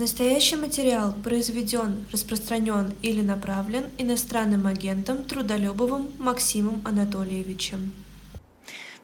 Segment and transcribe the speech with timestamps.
[0.00, 7.92] Настоящий материал произведен, распространен или направлен иностранным агентом Трудолюбовым Максимом Анатольевичем.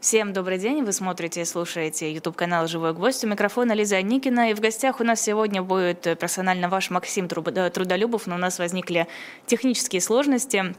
[0.00, 3.22] Всем добрый день, вы смотрите и слушаете YouTube-канал «Живой гвоздь».
[3.24, 8.26] У микрофона Лиза Никина, и в гостях у нас сегодня будет персонально ваш Максим Трудолюбов,
[8.26, 9.06] но у нас возникли
[9.44, 10.74] технические сложности.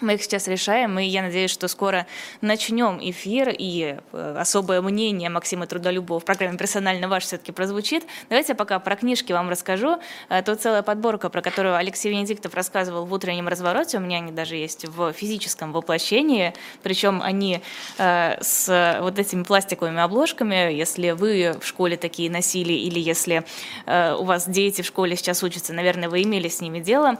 [0.00, 2.06] Мы их сейчас решаем, и я надеюсь, что скоро
[2.40, 8.04] начнем эфир, и э, особое мнение Максима Трудолюбова в программе «Персонально ваш» все-таки прозвучит.
[8.30, 9.98] Давайте я пока про книжки вам расскажу.
[10.30, 13.98] Э, тут целая подборка, про которую Алексей Венедиктов рассказывал в «Утреннем развороте».
[13.98, 17.60] У меня они даже есть в физическом воплощении, причем они
[17.98, 20.72] э, с вот этими пластиковыми обложками.
[20.72, 23.44] Если вы в школе такие носили, или если
[23.86, 27.18] у вас дети в школе сейчас учатся, наверное, вы имели с ними дело.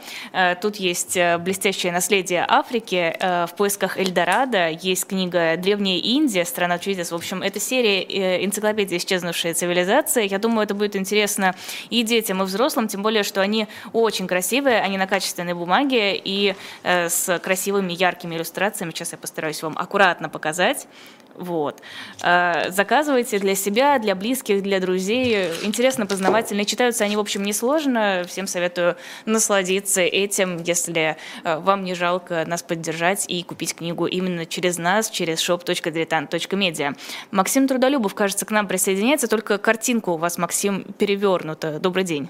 [0.61, 6.45] Тут есть блестящее наследие Африки, Африке э, в поисках Эльдорадо есть книга «Древняя Индия.
[6.45, 7.11] Страна чудес».
[7.11, 10.23] В общем, это серия э, энциклопедии «Исчезнувшая цивилизация».
[10.23, 11.57] Я думаю, это будет интересно
[11.89, 16.55] и детям, и взрослым, тем более, что они очень красивые, они на качественной бумаге и
[16.85, 18.93] э, с красивыми яркими иллюстрациями.
[18.93, 20.87] Сейчас я постараюсь вам аккуратно показать.
[21.37, 21.81] Вот.
[22.23, 25.49] Э, заказывайте для себя, для близких, для друзей.
[25.63, 26.65] Интересно, познавательно.
[26.65, 28.25] Читаются они, в общем, несложно.
[28.27, 34.47] Всем советую насладиться этим, если э, вам не жалко нас поддержать и купить книгу именно
[34.47, 36.97] через нас, через shop.diletant.media.
[37.31, 41.79] Максим Трудолюбов, кажется, к нам присоединяется, только картинка у вас, Максим, перевернута.
[41.81, 42.29] Добрый день.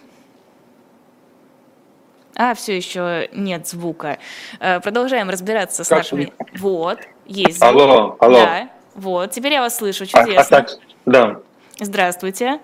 [2.36, 4.18] А, все еще нет звука.
[4.60, 6.32] Э, продолжаем разбираться с как нашими...
[6.38, 6.58] Вы?
[6.58, 7.68] Вот, есть звук.
[7.68, 8.38] Алло, алло.
[8.38, 8.70] Да.
[8.94, 10.41] Вот, теперь я вас слышу, чудесно.
[10.41, 10.70] А, а так,
[11.06, 11.41] да.
[11.78, 12.60] Здравствуйте.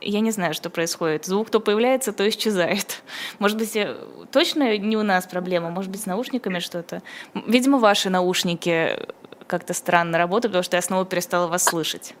[0.00, 1.24] Я не знаю, что происходит.
[1.24, 3.02] Звук то появляется, то исчезает.
[3.38, 3.96] Может быть, э,
[4.30, 5.70] точно не у нас проблема?
[5.70, 7.02] Может быть, с наушниками что-то?
[7.34, 8.98] Видимо, ваши наушники
[9.46, 12.14] как-то странно работают, потому что я снова перестала вас слышать.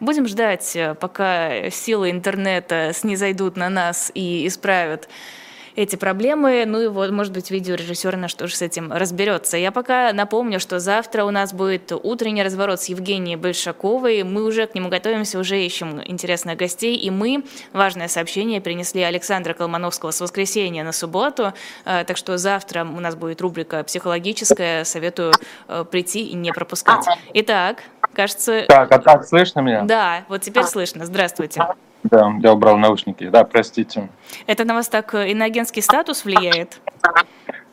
[0.00, 5.08] Будем ждать, э, пока силы интернета снизойдут на нас и исправят
[5.76, 6.64] эти проблемы.
[6.66, 9.56] Ну и вот, может быть, видеорежиссер наш тоже с этим разберется.
[9.56, 14.22] Я пока напомню, что завтра у нас будет утренний разворот с Евгенией Большаковой.
[14.22, 16.96] Мы уже к нему готовимся, уже ищем интересных гостей.
[16.96, 21.52] И мы, важное сообщение, принесли Александра Колмановского с воскресенья на субботу.
[21.84, 24.84] Э, так что завтра у нас будет рубрика психологическая.
[24.84, 25.32] Советую
[25.68, 27.06] э, прийти и не пропускать.
[27.34, 27.82] Итак,
[28.12, 28.64] кажется...
[28.68, 29.82] Так, а так слышно меня?
[29.82, 31.06] Да, вот теперь слышно.
[31.06, 31.62] Здравствуйте.
[32.04, 33.28] Да, я убрал наушники.
[33.28, 34.08] Да, простите.
[34.46, 36.80] Это на вас так э, иноагентский статус влияет?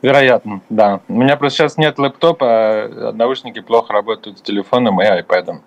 [0.01, 1.01] Вероятно, да.
[1.07, 5.63] У меня просто сейчас нет лэптопа, а наушники плохо работают с телефоном и айпадом.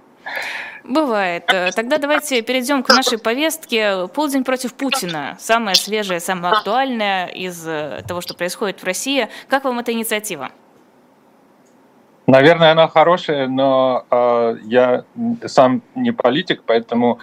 [0.85, 1.45] Бывает.
[1.53, 4.09] Э, тогда давайте перейдем к нашей повестке.
[4.15, 5.37] Полдень против Путина.
[5.39, 9.29] Самое свежее, самое актуальное из э, того, что происходит в России.
[9.49, 10.51] Как вам эта инициатива?
[12.27, 15.05] Наверное, она хорошая, но э, я
[15.47, 17.19] сам не политик, поэтому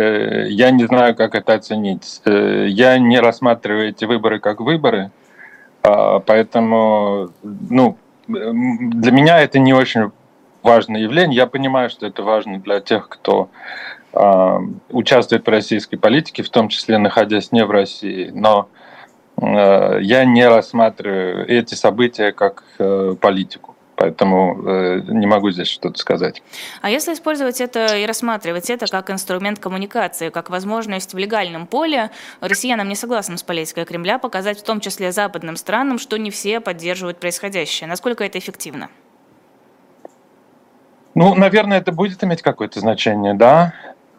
[0.00, 2.20] я не знаю, как это оценить.
[2.24, 5.10] Э, я не рассматриваю эти выборы как выборы,
[5.82, 7.96] э, поэтому ну,
[8.26, 10.10] для меня это не очень
[10.62, 11.36] важное явление.
[11.36, 13.48] Я понимаю, что это важно для тех, кто
[14.12, 14.58] э,
[14.90, 18.68] участвует в российской политике, в том числе находясь не в России, но
[19.40, 25.98] э, я не рассматриваю эти события как э, политику поэтому э, не могу здесь что-то
[25.98, 26.42] сказать.
[26.82, 32.10] А если использовать это и рассматривать это как инструмент коммуникации, как возможность в легальном поле
[32.40, 36.60] россиянам, не согласным с политикой Кремля, показать в том числе западным странам, что не все
[36.60, 37.88] поддерживают происходящее?
[37.88, 38.88] Насколько это эффективно?
[41.14, 43.72] Ну, наверное, это будет иметь какое-то значение, да.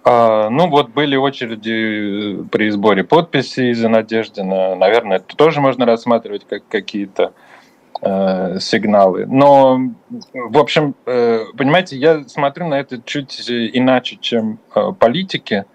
[0.03, 4.73] А, ну, вот были очереди при сборе подписей за Надеждина.
[4.75, 7.33] Наверное, это тоже можно рассматривать как какие-то
[8.02, 9.25] э, сигналы.
[9.25, 9.80] Но,
[10.34, 15.66] в общем, э, понимаете, я смотрю на это чуть иначе, чем э, политики.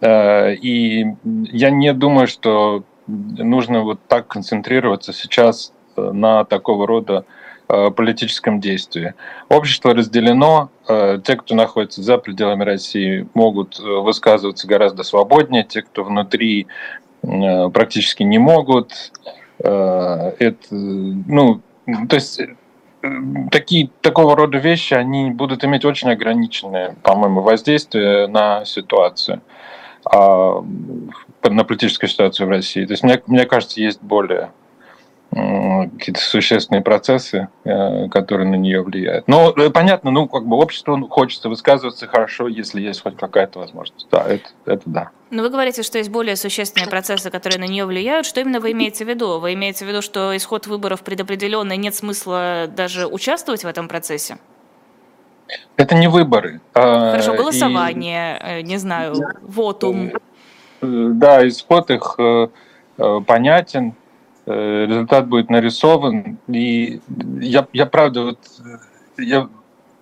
[0.00, 7.24] Э, и я не думаю, что нужно вот так концентрироваться сейчас э, на такого рода
[7.68, 9.14] э, политическом действии.
[9.48, 16.04] Общество разделено, э, те, кто находится за пределами России, могут высказываться гораздо свободнее, те, кто
[16.04, 16.66] внутри,
[17.22, 19.12] практически не могут.
[19.58, 21.60] Э, это, ну,
[22.08, 22.46] то есть э,
[23.50, 29.42] такие, такого рода вещи, они будут иметь очень ограниченное, по-моему, воздействие на ситуацию,
[30.04, 30.62] а,
[31.42, 32.84] на политическую ситуацию в России.
[32.84, 34.50] То есть мне, мне кажется, есть более
[35.34, 39.26] какие-то существенные процессы, э, которые на нее влияют.
[39.26, 44.06] Но э, понятно, ну как бы обществу хочется высказываться хорошо, если есть хоть какая-то возможность.
[44.10, 45.10] Да, это, это да.
[45.30, 48.26] Но вы говорите, что есть более существенные процессы, которые на нее влияют.
[48.26, 49.40] Что именно вы имеете в виду?
[49.40, 54.38] Вы имеете в виду, что исход выборов предопределенный, нет смысла даже участвовать в этом процессе?
[55.76, 56.60] Это не выборы.
[56.72, 58.46] А, Хорошо, голосование, и...
[58.46, 60.12] Э, не знаю, вотум.
[60.80, 62.16] Да, исход их
[63.26, 63.94] понятен,
[64.46, 66.38] результат будет нарисован.
[66.48, 67.00] И
[67.40, 68.38] я, я правда, вот,
[69.18, 69.48] я,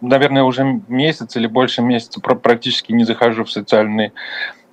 [0.00, 4.12] наверное, уже месяц или больше месяца практически не захожу в социальные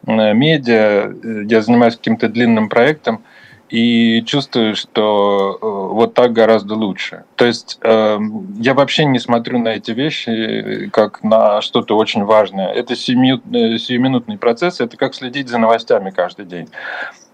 [0.05, 1.13] медиа.
[1.47, 3.23] Я занимаюсь каким-то длинным проектом
[3.69, 7.23] и чувствую, что э, вот так гораздо лучше.
[7.35, 8.19] То есть э,
[8.57, 12.69] я вообще не смотрю на эти вещи как на что-то очень важное.
[12.69, 16.67] Это э, сиюминутный процесс, это как следить за новостями каждый день.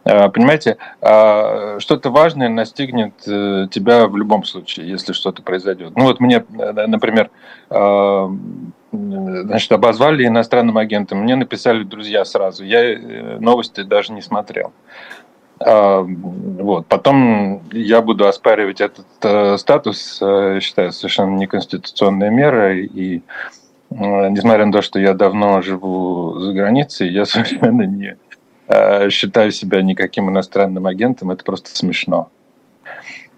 [0.05, 5.93] Э, понимаете, э, что-то важное настигнет э, тебя в любом случае, если что-то произойдет.
[5.95, 7.31] Ну вот мне, э, например,
[7.71, 8.29] э,
[8.91, 14.73] значит, обозвали иностранным агентом, мне написали друзья сразу, я новости даже не смотрел.
[15.59, 16.85] А, вот.
[16.87, 20.21] Потом я буду оспаривать этот статус,
[20.61, 22.85] считаю, совершенно неконституционной мерой.
[22.85, 23.21] И
[23.89, 28.17] несмотря на то, что я давно живу за границей, я совершенно не
[28.67, 31.31] э, считаю себя никаким иностранным агентом.
[31.31, 32.29] Это просто смешно.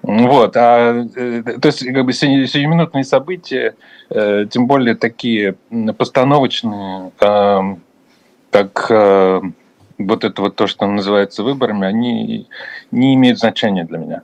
[0.04, 3.76] Вот, а, э, то есть как бы сиюминутные события,
[4.10, 5.56] э, тем более такие
[5.98, 7.60] постановочные, э,
[8.52, 9.42] как э,
[9.98, 12.48] вот это вот то, что называется выборами, они
[12.92, 14.22] не имеют значения для меня.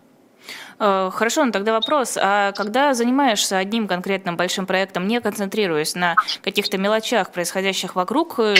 [0.85, 2.17] Э, хорошо, ну тогда вопрос.
[2.21, 8.55] А когда занимаешься одним конкретным большим проектом, не концентрируясь на каких-то мелочах, происходящих вокруг, э,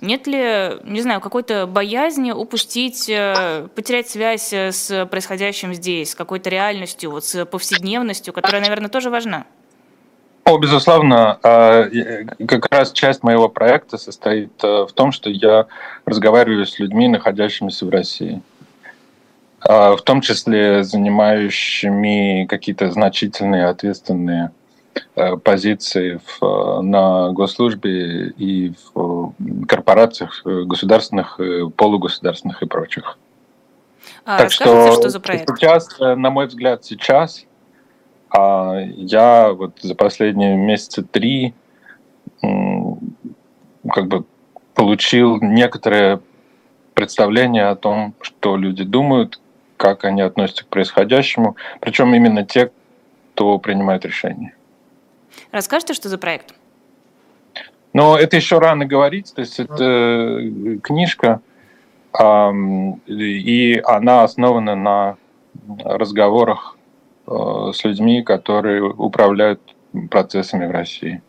[0.00, 6.48] нет ли, не знаю, какой-то боязни упустить, э, потерять связь с происходящим здесь, с какой-то
[6.48, 9.44] реальностью, вот с повседневностью, которая, наверное, тоже важна?
[10.44, 11.90] О, безусловно, а,
[12.46, 15.66] как раз часть моего проекта состоит в том, что я
[16.06, 18.40] разговариваю с людьми, находящимися в России,
[19.68, 24.52] в том числе занимающими какие-то значительные ответственные
[25.14, 29.32] э, позиции в, на госслужбе и в
[29.66, 31.40] корпорациях государственных,
[31.76, 33.18] полугосударственных и прочих.
[34.24, 35.48] А, так что, что за проект?
[35.48, 37.46] Сейчас, э, на мой взгляд, сейчас
[38.30, 41.54] а я вот за последние месяца три
[42.40, 44.24] как бы
[44.74, 46.20] получил некоторое
[46.94, 49.40] представление о том, что люди думают,
[49.76, 52.70] как они относятся к происходящему, причем именно те,
[53.34, 54.54] кто принимает решения.
[55.52, 56.54] Расскажите, что за проект?
[57.92, 61.40] Но это еще рано говорить, то есть это э, книжка,
[63.06, 65.16] и она основана на
[65.84, 66.76] разговорах
[67.26, 69.60] Э, с людьми, которые управляют
[70.10, 71.22] процессами в России.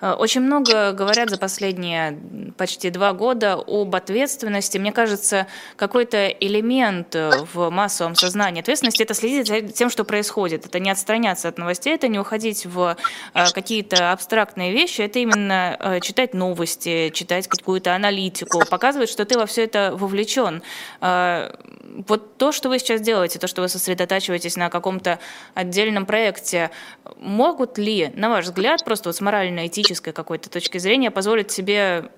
[0.00, 2.18] Э, очень много говорят за последние
[2.56, 4.78] почти два года об ответственности.
[4.78, 5.46] Мне кажется,
[5.76, 10.66] какой-то элемент в массовом сознании ответственности– это следить за тем, что происходит.
[10.66, 12.96] Это не отстраняться от новостей, это не уходить в
[13.34, 19.38] э, какие-то абстрактные вещи, это именно э, читать новости, читать какую-то аналитику, показывать, что ты
[19.38, 20.62] во все это вовлечен.
[21.00, 25.18] Вот то, что вы сейчас делаете, то, что вы сосредотачиваетесь на каком-то
[25.54, 26.70] отдельном проекте,
[27.18, 29.20] могут ли, на ваш взгляд, просто вот с
[29.62, 32.10] морально-этической какой-то точки зрения позволить себе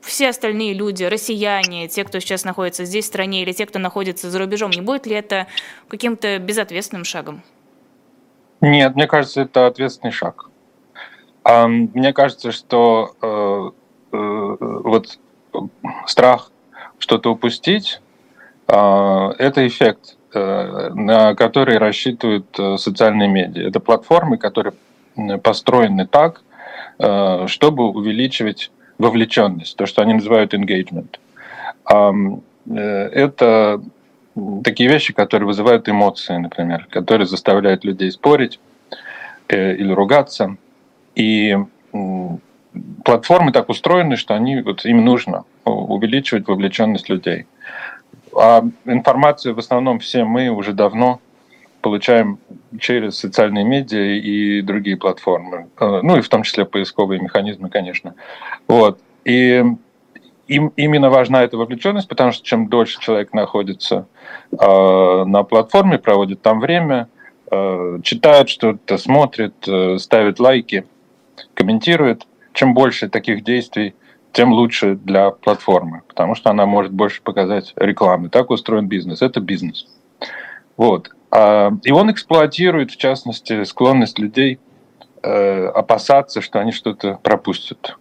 [0.00, 4.30] все остальные люди, россияне, те, кто сейчас находится здесь в стране, или те, кто находится
[4.30, 5.46] за рубежом, не будет ли это
[5.88, 7.42] каким-то безответственным шагом?
[8.60, 10.48] Нет, мне кажется, это ответственный шаг.
[11.44, 15.18] Мне кажется, что э, э, вот
[16.06, 16.50] страх
[16.98, 18.00] что-то упустить
[18.68, 18.72] э,–
[19.38, 22.46] это эффект, на который рассчитывают
[22.80, 23.66] социальные медиа.
[23.66, 24.74] Это платформы, которые
[25.42, 26.42] построены так,
[26.98, 31.18] э, чтобы увеличивать вовлеченность, то, что они называют engagement.
[31.88, 33.82] Э, это
[34.62, 38.60] такие вещи, которые вызывают эмоции, например, которые заставляют людей спорить
[39.48, 40.56] э, или ругаться.
[41.14, 41.56] И
[43.04, 47.46] платформы так устроены, что они, вот, им нужно увеличивать вовлеченность людей.
[48.36, 51.20] А информацию в основном все мы уже давно
[51.80, 52.38] получаем
[52.78, 58.14] через социальные медиа и другие платформы, э, ну и в том числе поисковые механизмы, конечно.
[58.66, 59.00] Вот.
[59.24, 59.64] И
[60.50, 64.06] им именно важна эта вовлеченность, потому что чем дольше человек находится
[64.50, 67.08] э, на платформе, проводит там время,
[67.50, 70.84] э, читает что-то, смотрит, э, ставит лайки,
[71.54, 73.94] комментирует, чем больше таких действий,
[74.32, 78.28] тем лучше для платформы, потому что она может больше показать рекламы.
[78.28, 79.22] Так устроен бизнес.
[79.22, 79.86] Это бизнес.
[80.76, 81.10] Вот.
[81.30, 84.58] А, и он эксплуатирует, в частности, склонность людей
[85.22, 87.96] э, опасаться, что они что-то пропустят.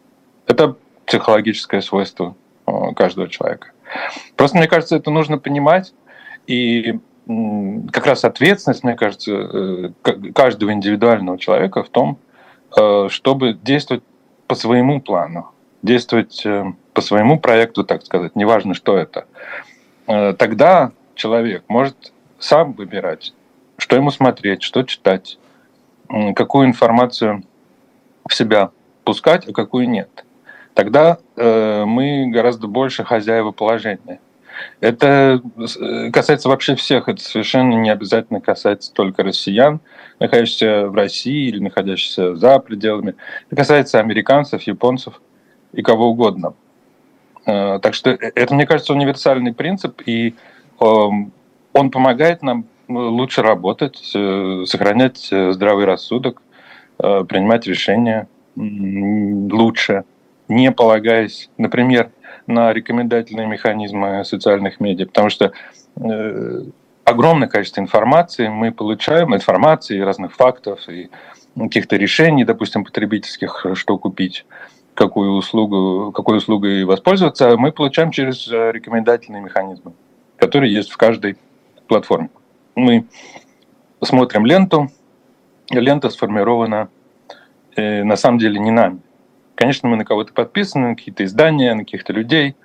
[0.47, 3.71] Это психологическое свойство э, каждого человека.
[4.35, 5.93] Просто, мне кажется, это нужно понимать.
[6.47, 6.99] И
[7.91, 9.89] как раз ответственность, мне кажется, э,
[10.33, 12.17] каждого индивидуального человека в том,
[13.09, 14.03] чтобы действовать
[14.45, 15.49] по своему плану,
[15.81, 16.45] действовать
[16.93, 19.25] по своему проекту, так сказать, неважно, что это.
[20.05, 23.33] Тогда человек может сам выбирать,
[23.77, 25.37] что ему смотреть, что читать,
[26.35, 27.43] какую информацию
[28.27, 28.71] в себя
[29.03, 30.25] пускать, а какую нет.
[30.73, 34.19] Тогда э, мы гораздо больше хозяева положения.
[34.81, 39.81] Это э, касается вообще всех, это совершенно не обязательно касается только россиян,
[40.19, 43.15] находящихся в России или находящихся за пределами.
[43.47, 45.21] Это касается американцев, японцев
[45.73, 46.53] и кого угодно.
[47.45, 50.35] Э, так что э, это, мне кажется, универсальный принцип, и
[50.79, 51.31] эм,
[51.73, 56.41] он помогает нам лучше работать, сохранять здравый рассудок,
[56.97, 60.03] принимать решения лучше,
[60.47, 62.11] не полагаясь, например,
[62.47, 65.51] на рекомендательные механизмы социальных медиа, потому что
[65.95, 66.63] э,
[67.03, 71.09] огромное количество информации мы получаем, информации, разных фактов и
[71.55, 74.45] каких-то решений, допустим, потребительских, что купить,
[74.95, 79.93] какую услугу, какой услугой воспользоваться, мы получаем через э, рекомендательные механизмы,
[80.37, 81.37] которые есть в каждой
[81.89, 82.29] платформе.
[82.75, 83.05] Мы
[84.01, 84.89] смотрим ленту,
[85.69, 86.89] лента сформирована
[87.75, 89.01] э, на самом деле не нами.
[89.55, 92.55] Конечно, мы на кого-то подписаны, на какие-то издания, на каких-то людей.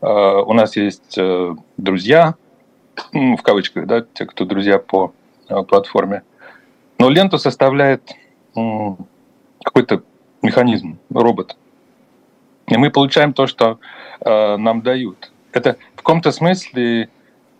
[0.00, 2.34] А, у нас есть э, друзья,
[3.12, 5.12] в кавычках, да, те, кто друзья по
[5.48, 6.22] э, платформе.
[6.98, 8.02] Но ленту составляет
[9.64, 10.02] какой-то
[10.42, 11.56] механизм, робот.
[12.66, 13.78] И мы получаем то, что
[14.20, 15.30] э, нам дают.
[15.52, 17.08] Это в каком-то смысле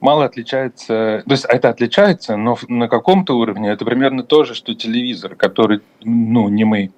[0.00, 4.74] мало отличается, то есть это отличается, но на каком-то уровне это примерно то же, что
[4.74, 6.90] телевизор, который, ну, не мы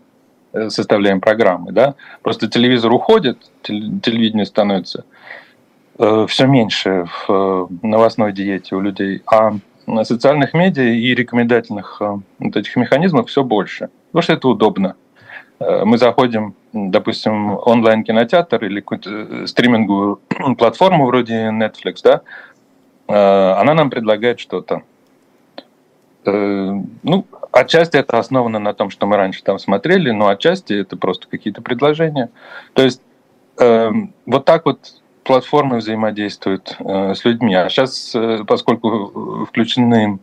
[0.53, 1.95] Э, составляем программы, да.
[2.23, 5.05] Просто телевизор уходит, телевидение становится
[5.99, 9.55] э, все меньше в э, новостной диете у людей, а
[9.87, 14.95] на социальных медиа и рекомендательных вот этих механизмов все больше, потому что это удобно.
[15.59, 20.21] Мы заходим, допустим, онлайн-кинотеатр или какую-то стриминговую
[20.59, 22.23] платформу вроде Netflix, да,
[23.15, 24.83] она нам предлагает что-то.
[26.25, 31.29] Ну, Отчасти это основано на том, что мы раньше там смотрели, но отчасти это просто
[31.29, 32.31] какие-то предложения.
[32.73, 33.03] То есть
[33.59, 33.91] э,
[34.25, 37.55] вот так вот платформы взаимодействуют э, с людьми.
[37.55, 40.19] А сейчас, э, поскольку включены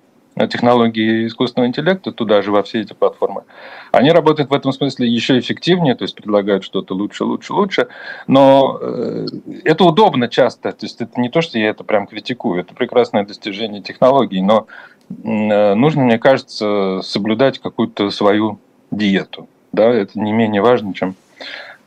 [0.50, 3.44] технологии искусственного интеллекта туда же, во все эти платформы,
[3.92, 7.88] они работают в этом смысле еще эффективнее, то есть предлагают что-то лучше, лучше, лучше.
[8.28, 9.26] Но э,
[9.64, 10.72] это удобно часто.
[10.72, 14.68] То есть это не то, что я это прям критикую, это прекрасное достижение технологий, но
[15.10, 18.60] Э, нужно, мне кажется, соблюдать какую-то свою
[18.92, 19.48] диету.
[19.72, 21.16] Да, это не менее важно, чем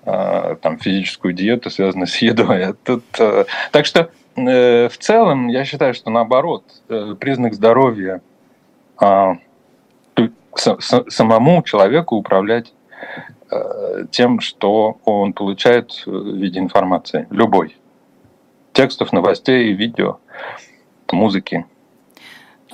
[0.04, 2.74] э, там, физическую диету, связанную с едой.
[2.84, 6.64] Тут, так что в целом я считаю, что наоборот,
[7.20, 8.22] признак здоровья
[8.96, 9.36] а,
[10.56, 12.72] самому человеку управлять
[14.10, 17.76] тем, что он получает в виде информации, любой.
[18.72, 20.18] Текстов, новостей, видео,
[21.10, 21.66] музыки.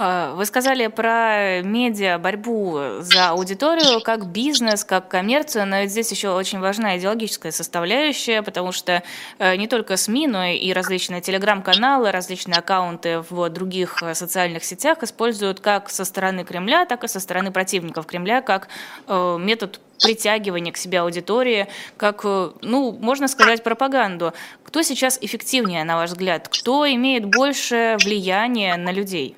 [0.01, 6.13] А, вы сказали про медиа, борьбу за аудиторию, как бизнес, как коммерцию, но ведь здесь
[6.13, 9.03] еще очень важна идеологическая составляющая, потому что
[9.41, 15.59] э, не только СМИ, но и различные телеграм-каналы, различные аккаунты в других социальных сетях используют
[15.59, 18.69] как со стороны Кремля, так и со стороны противников Кремля, как
[19.09, 24.33] э, метод притягивания к себе аудитории, как, э, ну, можно сказать, пропаганду.
[24.63, 26.49] Кто сейчас эффективнее, на ваш взгляд?
[26.49, 29.37] Кто имеет больше влияния на людей?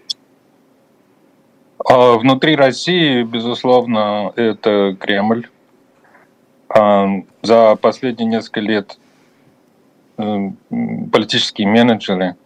[1.84, 5.48] А внутри России, безусловно, это Кремль.
[6.68, 7.06] А
[7.42, 8.98] за последние несколько лет
[10.18, 10.50] э,
[11.10, 12.36] политические менеджеры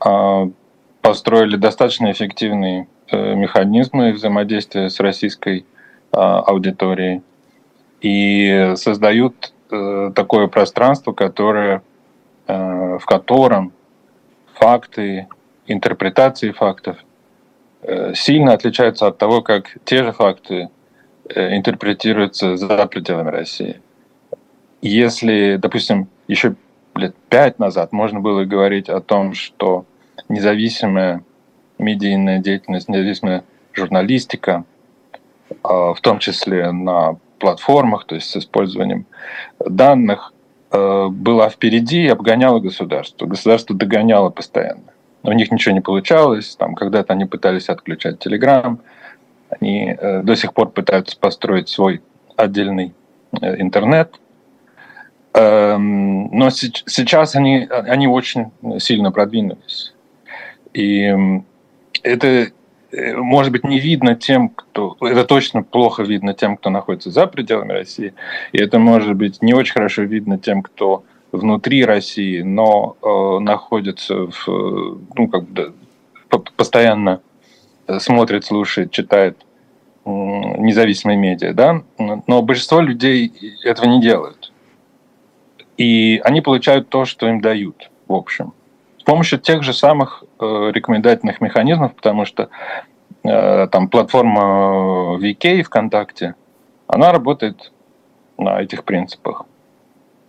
[0.00, 0.48] а,
[1.02, 5.66] построили достаточно эффективные э, механизмы взаимодействия с российской
[6.10, 7.20] аудиторией
[8.00, 11.82] и создают э, такое пространство, которое,
[12.46, 13.72] в котором
[14.54, 15.28] факты,
[15.66, 16.96] интерпретации фактов
[18.14, 20.68] сильно отличаются от того, как те же факты
[21.28, 23.80] э, интерпретируются за пределами России.
[24.82, 26.54] Если, допустим, еще
[26.94, 29.84] лет пять назад можно было говорить о том, что
[30.28, 31.22] независимая
[31.78, 34.64] медийная деятельность, независимая журналистика,
[35.62, 39.06] а, в том числе на платформах, то есть с использованием
[39.60, 40.32] данных,
[40.72, 43.26] э, была впереди и обгоняла государство.
[43.26, 46.56] Государство догоняло постоянно у них ничего не получалось.
[46.56, 48.78] Там когда-то они пытались отключать Telegram,
[49.50, 52.02] они э, до сих пор пытаются построить свой
[52.36, 52.94] отдельный
[53.40, 54.14] э, интернет.
[55.34, 59.94] Эм, но с- сейчас они, они очень сильно продвинулись.
[60.72, 61.14] И
[62.02, 62.26] это
[62.92, 64.96] э, может быть, не видно тем, кто...
[65.00, 68.14] Это точно плохо видно тем, кто находится за пределами России.
[68.52, 74.26] И это может быть не очень хорошо видно тем, кто внутри России, но э, находится
[74.26, 74.46] в...
[75.16, 75.74] Ну, как бы,
[76.56, 77.20] постоянно
[77.98, 79.38] смотрит, слушает, читает
[80.04, 83.32] независимые медиа, да, но большинство людей
[83.64, 84.52] этого не делают.
[85.76, 88.52] И они получают то, что им дают, в общем.
[88.98, 92.48] С помощью тех же самых э, рекомендательных механизмов, потому что
[93.22, 96.34] э, там платформа VK ВКонтакте,
[96.88, 97.72] она работает
[98.38, 99.44] на этих принципах.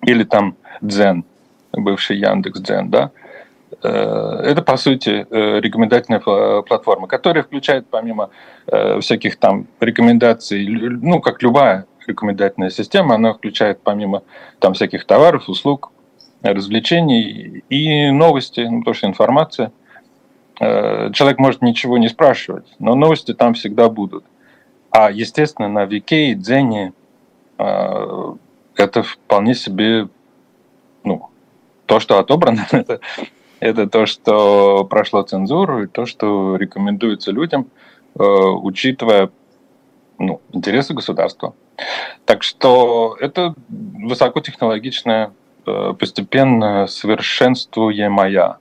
[0.03, 1.23] Или там Дзен,
[1.71, 3.11] бывший Яндекс Дзен, да,
[3.81, 6.19] Э, это, по сути, э, рекомендательная
[6.61, 8.29] платформа, которая включает, помимо
[8.67, 14.23] э, всяких там рекомендаций, ну, как любая рекомендательная система, она включает, помимо
[14.59, 15.91] там всяких товаров, услуг,
[16.41, 19.71] развлечений и новости, ну, то, что информация.
[20.59, 24.25] Человек может ничего не спрашивать, но новости там всегда будут.
[24.91, 26.91] А, естественно, на Вике и Дзене
[27.57, 30.09] это вполне себе
[31.03, 31.29] ну,
[31.85, 32.99] то, что отобрано, это
[33.59, 37.67] это то, что прошло цензуру, и то, что рекомендуется людям,
[38.17, 39.31] э, учитывая
[40.17, 41.53] ну, интересы государства.
[42.25, 45.33] Так что это высокотехнологичная,
[45.65, 48.57] э, постепенно совершенствуемая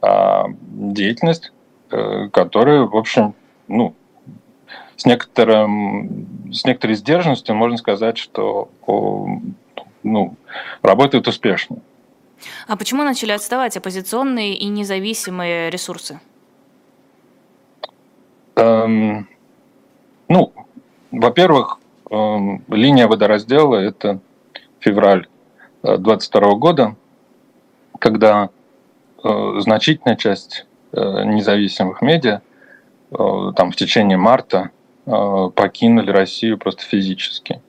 [0.00, 1.52] э, деятельность,
[1.90, 3.34] э, которая, в общем,
[3.68, 3.94] ну,
[4.96, 8.68] с, некоторым, с некоторой сдержанностью можно сказать, что
[10.02, 10.36] ну,
[10.82, 11.78] работает успешно.
[12.66, 16.20] А почему начали отставать оппозиционные и независимые ресурсы?
[18.56, 19.28] Эм,
[20.28, 20.52] ну,
[21.10, 21.78] во-первых,
[22.10, 24.20] эм, линия водораздела– это
[24.80, 25.28] февраль
[25.82, 26.96] 22 э, года,
[27.98, 28.50] когда
[29.22, 32.42] э, значительная часть э, независимых медиа
[33.10, 34.70] э, там в течение марта
[35.06, 37.60] э, покинули Россию просто физически.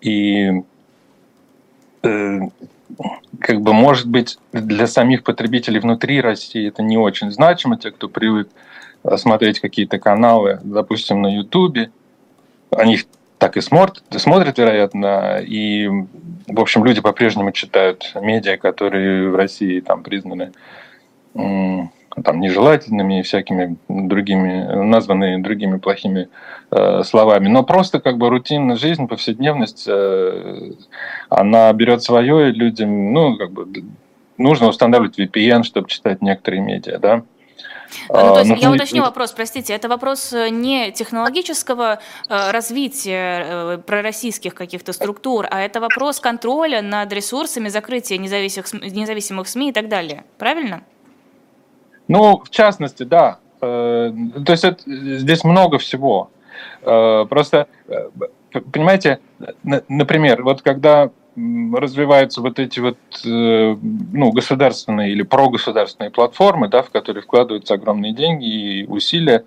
[0.00, 0.62] И
[3.40, 8.08] как бы, может быть, для самих потребителей внутри России это не очень значимо, те, кто
[8.08, 8.48] привык
[9.04, 11.90] э, смотреть какие-то каналы, допустим, на Ютубе,
[12.70, 12.98] они
[13.38, 15.88] так и смотрят, смотрят, вероятно, и,
[16.46, 20.52] в общем, люди по-прежнему читают медиа, которые в России там признаны
[22.24, 26.28] там, нежелательными и всякими другими, названные другими плохими
[26.70, 27.48] э, словами.
[27.48, 30.72] Но просто как бы рутинная жизнь, повседневность, э,
[31.28, 33.66] она берет свое, и людям, ну, как бы
[34.38, 37.22] нужно устанавливать VPN, чтобы читать некоторые медиа, да.
[38.08, 42.50] А, ну, то есть, а, я уточню вопрос, простите, это вопрос э, не технологического э,
[42.50, 49.70] развития э, пророссийских каких-то структур, а это вопрос контроля над ресурсами, закрытия независимых, независимых СМИ
[49.70, 50.24] и так далее.
[50.36, 50.82] Правильно?
[52.08, 53.38] Ну, в частности, да.
[53.60, 54.12] Э,
[54.44, 56.30] то есть это, здесь много всего.
[56.82, 58.08] Э, просто, э,
[58.72, 59.20] понимаете,
[59.88, 67.22] например, вот когда развиваются вот эти вот ну, государственные или прогосударственные платформы, да, в которые
[67.22, 69.44] вкладываются огромные деньги и усилия,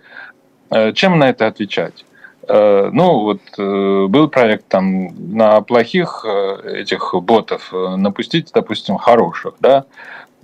[0.93, 2.05] чем на это отвечать?
[2.47, 6.23] Ну, вот был проект там на плохих
[6.63, 9.85] этих ботов напустить, допустим, хороших, да,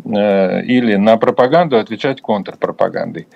[0.04, 3.28] или на пропаганду отвечать контрпропагандой.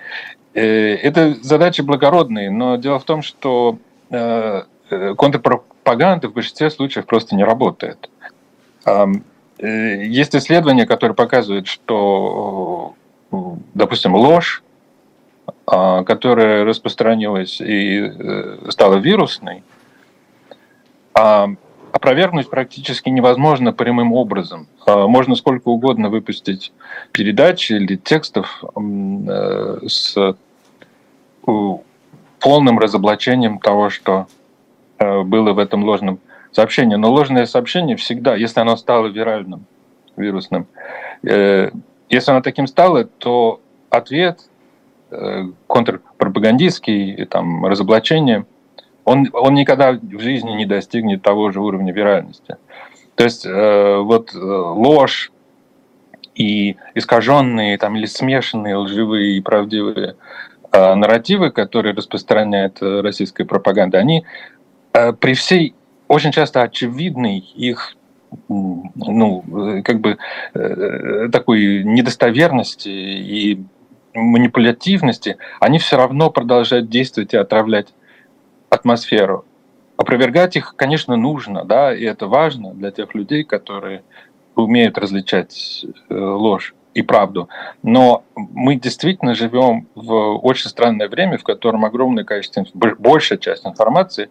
[0.54, 3.78] Э, это задачи благородные, но дело в том, что
[4.10, 4.62] э,
[5.16, 8.10] контрпропаганда в большинстве случаев просто не работает.
[9.62, 12.94] Есть исследования, которые показывают, что,
[13.74, 14.62] допустим, ложь,
[15.66, 18.10] которая распространилась и
[18.70, 19.62] стала вирусной,
[21.92, 24.66] опровергнуть практически невозможно прямым образом.
[24.86, 26.72] А, можно сколько угодно выпустить
[27.12, 30.34] передач или текстов э, с
[32.38, 34.26] полным разоблачением того, что
[34.98, 36.20] э, было в этом ложном
[36.52, 36.96] сообщении.
[36.96, 39.64] Но ложное сообщение всегда, если оно стало виральным,
[40.16, 40.66] вирусным,
[41.22, 41.70] э,
[42.08, 44.40] если оно таким стало, то ответ
[45.66, 48.46] контрпропагандистский, там, разоблачение–
[49.10, 52.56] он, он никогда в жизни не достигнет того же уровня виральности.
[53.16, 55.32] То есть э, вот э, ложь
[56.36, 60.14] и искаженные там, или смешанные лживые и правдивые
[60.70, 64.24] э, нарративы, которые распространяет э, российская пропаганда, они
[64.92, 65.74] э, при всей
[66.06, 67.96] очень часто очевидной их
[68.48, 69.44] ну,
[69.76, 70.18] э, как бы
[70.54, 73.60] э, такой недостоверности и
[74.14, 77.88] манипулятивности, они все равно продолжают действовать и отравлять
[78.70, 79.44] атмосферу.
[79.96, 84.02] Опровергать их, конечно, нужно, да, и это важно для тех людей, которые
[84.54, 87.48] умеют различать э, ложь и правду.
[87.82, 94.30] Но мы действительно живем в очень странное время, в котором огромное количество, большая часть информации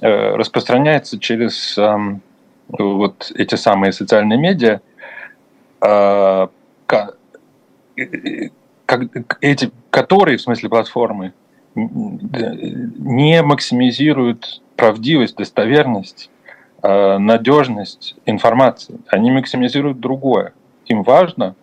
[0.00, 2.22] э, распространяется через эм,
[2.68, 4.80] вот эти самые социальные медиа,
[5.80, 6.46] э,
[9.90, 11.32] которые, в смысле платформы,
[11.74, 16.30] не максимизируют правдивость, достоверность,
[16.82, 18.98] э, надежность информации.
[19.08, 20.52] Они максимизируют другое.
[20.86, 21.54] Им важно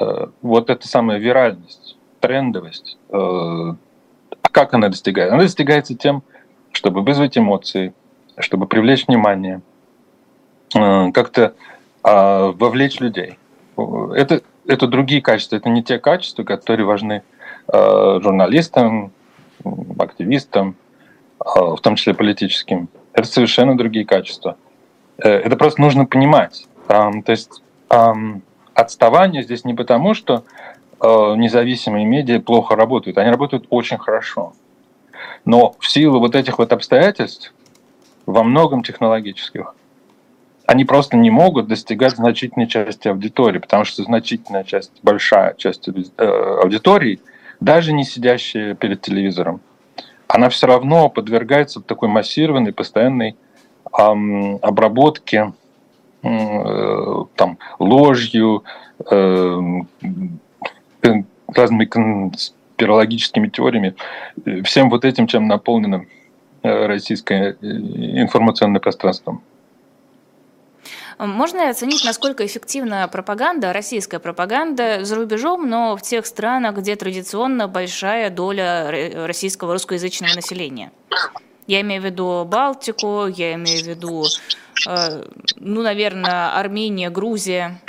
[0.00, 3.76] Э, вот эта самая виральность, трендовость, э, а
[4.50, 5.34] как она достигается?
[5.34, 6.22] Она достигается тем,
[6.72, 7.92] чтобы вызвать эмоции,
[8.38, 9.60] чтобы привлечь внимание,
[10.74, 11.54] э, как-то
[12.02, 13.38] а, вовлечь людей.
[13.76, 17.22] Это, это другие качества, это не те качества, которые важны
[17.70, 19.12] журналистам,
[19.98, 20.76] активистам,
[21.38, 22.88] в том числе политическим.
[23.12, 24.56] Это совершенно другие качества.
[25.18, 26.66] Это просто нужно понимать.
[26.86, 27.62] То есть
[28.74, 30.44] отставание здесь не потому, что
[31.00, 34.54] э, независимые медиа плохо работают, они работают очень хорошо.
[35.44, 37.54] Но в силу вот этих вот обстоятельств,
[38.26, 39.74] во многом технологических,
[40.66, 45.92] они просто не могут достигать значительной части аудитории, потому что значительная часть, большая часть э,
[46.62, 47.20] аудитории,
[47.60, 49.60] даже не сидящая перед телевизором,
[50.28, 53.36] она все равно подвергается такой массированной, постоянной
[53.98, 55.52] эм, обработке
[56.22, 58.64] Э, там, ложью,
[59.10, 59.60] э,
[61.48, 63.94] разными конспирологическими теориями,
[64.64, 66.04] всем вот этим, чем наполнено
[66.62, 69.40] э, российское информационное пространство.
[71.26, 77.68] Можно оценить, насколько эффективна пропаганда, российская пропаганда за рубежом, но в тех странах, где традиционно
[77.68, 80.90] большая доля российского русскоязычного населения?
[81.66, 84.24] Я имею в виду Балтику, я имею в виду
[84.86, 85.24] Э,
[85.56, 87.80] ну, наверное, Армения, Грузия?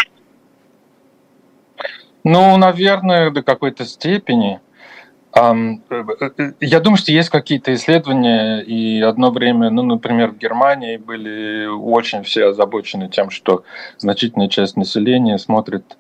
[2.24, 4.62] Ну, наверное, до какой-то степени.
[5.34, 12.24] Я думаю, что есть какие-то исследования, и одно время, ну, например, в Германии были очень
[12.24, 13.64] все озабочены тем, что
[13.98, 15.98] значительная часть населения смотрит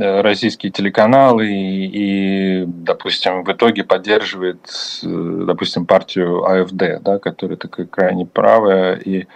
[0.00, 4.66] Э, российские телеканалы и, и, допустим, в итоге поддерживает,
[5.04, 9.26] э, допустим, партию АФД, да, которая такая крайне правая и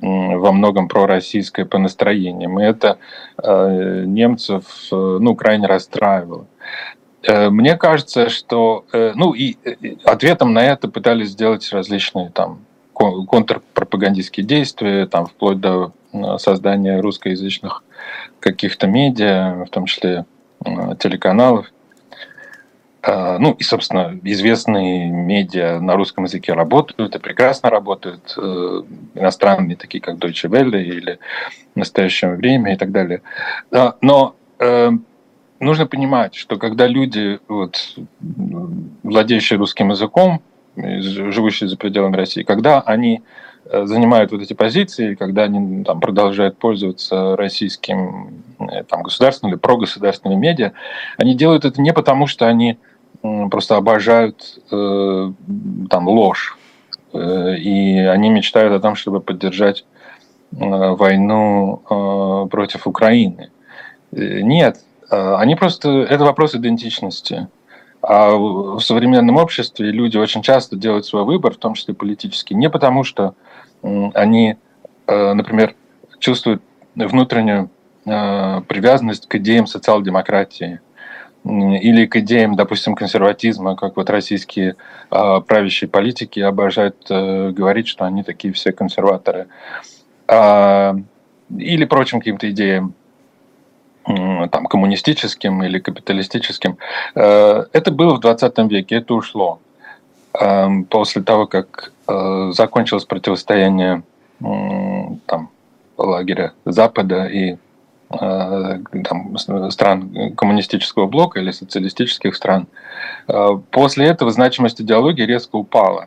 [0.00, 2.60] во многом пророссийская по настроениям.
[2.60, 2.98] И это
[3.42, 6.46] э, немцев э, ну, крайне расстраивало.
[7.22, 12.64] Э, мне кажется, что э, ну, и, и ответом на это пытались сделать различные там
[12.94, 15.92] контрпропагандистские действия, там, вплоть до
[16.38, 17.84] создания русскоязычных
[18.40, 20.24] каких-то медиа, в том числе
[20.64, 21.66] э, телеканалов.
[23.06, 28.34] Ну и, собственно, известные медиа на русском языке работают и прекрасно работают.
[28.36, 28.82] Э,
[29.14, 31.18] иностранные, такие как Deutsche Welle или
[31.74, 33.22] «Настоящее время» и так далее.
[33.70, 34.90] Но э,
[35.60, 37.96] нужно понимать, что когда люди, вот,
[39.02, 40.40] владеющие русским языком,
[40.76, 43.22] живущие за пределами России, когда они
[43.70, 49.60] Э, занимают вот эти позиции, когда они там, продолжают пользоваться российским э, там, государственным или
[49.60, 50.72] прогосударственными медиа,
[51.18, 52.78] они делают это не потому, что они
[53.50, 55.32] просто обожают э,
[55.90, 56.56] там, ложь,
[57.12, 59.84] э, и они мечтают о том, чтобы поддержать
[60.52, 63.50] э, войну э, против Украины.
[64.12, 64.78] Э, нет,
[65.10, 66.02] они просто...
[66.02, 67.48] Это вопрос идентичности.
[68.00, 72.70] А в современном обществе люди очень часто делают свой выбор, в том числе политический, не
[72.70, 73.34] потому что
[73.82, 74.56] они,
[75.06, 75.74] э, например,
[76.18, 76.62] чувствуют
[76.94, 77.70] внутреннюю
[78.06, 80.80] э, привязанность к идеям социал-демократии
[81.44, 84.76] или к идеям, допустим, консерватизма, как вот российские
[85.10, 89.48] э, правящие политики обожают говорить, что они такие все консерваторы,
[90.26, 90.94] а,
[91.56, 92.94] или прочим каким-то идеям
[94.50, 96.78] там, коммунистическим или капиталистическим.
[97.14, 99.60] Это было в 20 веке, это ушло.
[100.34, 104.02] Эм, после того, как Э, закончилось противостояние
[104.40, 105.50] там,
[105.98, 107.56] лагеря Запада и
[108.10, 109.36] э, там,
[109.70, 112.66] стран коммунистического блока или социалистических стран.
[113.26, 116.06] Э, после этого значимость идеологии резко упала.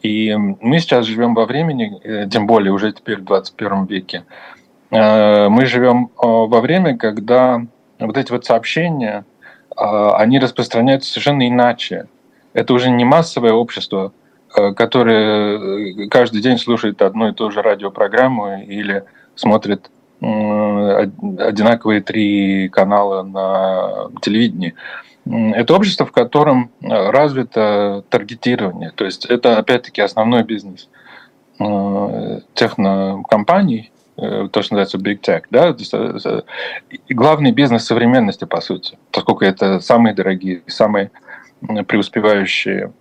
[0.00, 4.24] И мы сейчас живем во времени, тем более уже теперь в 21 веке,
[4.92, 7.62] мы живем во время, когда
[7.98, 9.24] вот эти вот сообщения,
[9.74, 12.08] они распространяются совершенно иначе.
[12.52, 14.12] Это уже не массовое общество,
[14.54, 22.68] Э, которые э, каждый день слушают одну и ту же радиопрограмму или смотрят одинаковые три
[22.68, 24.74] канала на телевидении.
[25.24, 28.92] Это общество, в котором э, развито таргетирование.
[28.94, 30.88] То есть это, опять-таки, основной бизнес
[32.54, 35.74] технокомпаний то, что называется big tech, да,
[37.08, 41.10] главный бизнес современности, по сути, поскольку это самые дорогие, самые
[41.86, 42.92] преуспевающие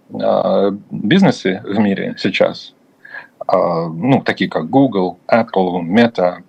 [0.90, 2.74] бизнесы в мире сейчас,
[3.48, 6.44] ну, такие как Google, Apple, Meta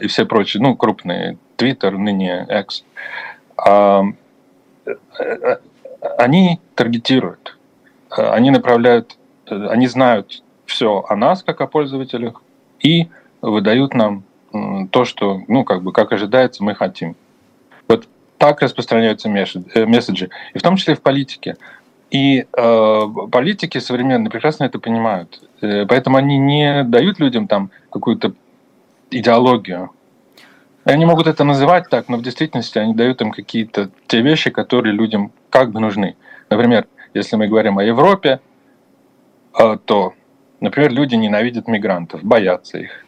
[0.00, 2.84] и все прочие, ну, крупные, Twitter, ныне X,
[6.18, 7.56] они таргетируют,
[8.10, 12.42] они направляют, они знают все о нас, как о пользователях,
[12.82, 13.08] и
[13.40, 14.24] выдают нам
[14.90, 17.16] то, что, ну, как бы, как ожидается, мы хотим.
[17.88, 18.06] Вот
[18.38, 21.56] так распространяются э, месседжи, и в том числе в политике.
[22.10, 25.40] И э, политики современные прекрасно это понимают.
[25.62, 28.34] Э, поэтому они не дают людям там какую-то
[29.10, 29.90] идеологию.
[30.84, 34.92] Они могут это называть так, но в действительности они дают им какие-то те вещи, которые
[34.92, 36.16] людям как бы нужны.
[36.50, 38.40] Например, если мы говорим о Европе,
[39.58, 40.12] э, то
[40.62, 43.04] Например, люди ненавидят мигрантов, боятся их.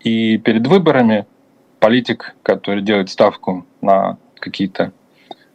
[0.00, 1.24] И перед выборами
[1.80, 4.92] политик, который делает ставку на какие-то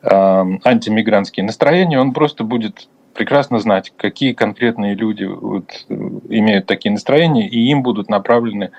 [0.01, 0.07] э,
[0.65, 7.59] антимигрантские настроения, он просто будет прекрасно знать, какие конкретные люди вот, имеют такие настроения, и
[7.69, 8.71] им будут направлены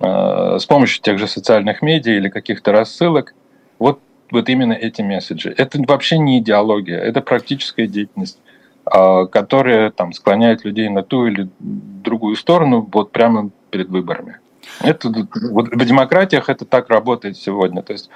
[0.00, 3.32] э, с помощью тех же социальных медиа или каких-то рассылок
[3.78, 4.00] вот,
[4.32, 5.54] вот именно эти месседжи.
[5.56, 8.40] Это вообще не идеология, это практическая деятельность.
[8.90, 14.38] А, которые там склоняют людей на ту или другую сторону вот прямо перед выборами.
[14.80, 15.12] Это,
[15.50, 17.82] вот в демократиях это так работает сегодня.
[17.82, 18.10] То есть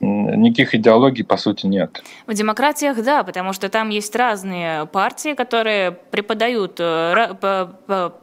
[0.00, 2.02] никаких идеологий, по сути, нет.
[2.26, 8.14] В демократиях, да, потому что там есть разные партии, которые преподают э,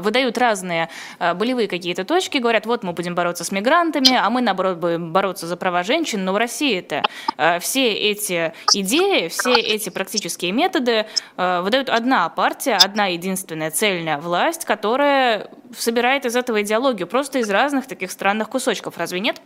[0.00, 4.40] выдают разные э, болевые какие-то точки, говорят, вот мы будем бороться с мигрантами, а мы,
[4.40, 6.24] наоборот, будем бороться за права женщин.
[6.24, 7.02] Но в России это
[7.36, 14.64] э, все эти идеи, все эти практические методы выдают одна партия, одна единственная цельная власть,
[14.64, 18.98] которая собирает из этого идеологию, просто из разных таких странных кусочков.
[18.98, 19.40] Разве нет?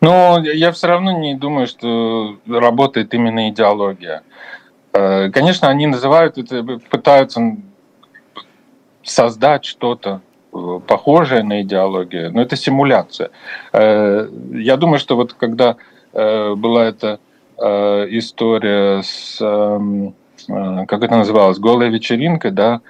[0.00, 4.22] Ну, я все равно не думаю, что работает именно идеология.
[4.92, 7.56] Конечно, они называют это, пытаются
[9.06, 10.20] создать что-то
[10.52, 13.30] э, похожее на идеологию, но это симуляция.
[13.72, 15.76] Э, я думаю, что вот когда
[16.12, 17.20] э, была эта
[17.58, 20.14] история с эм,
[20.86, 22.82] как это называлось, голая вечеринка, да,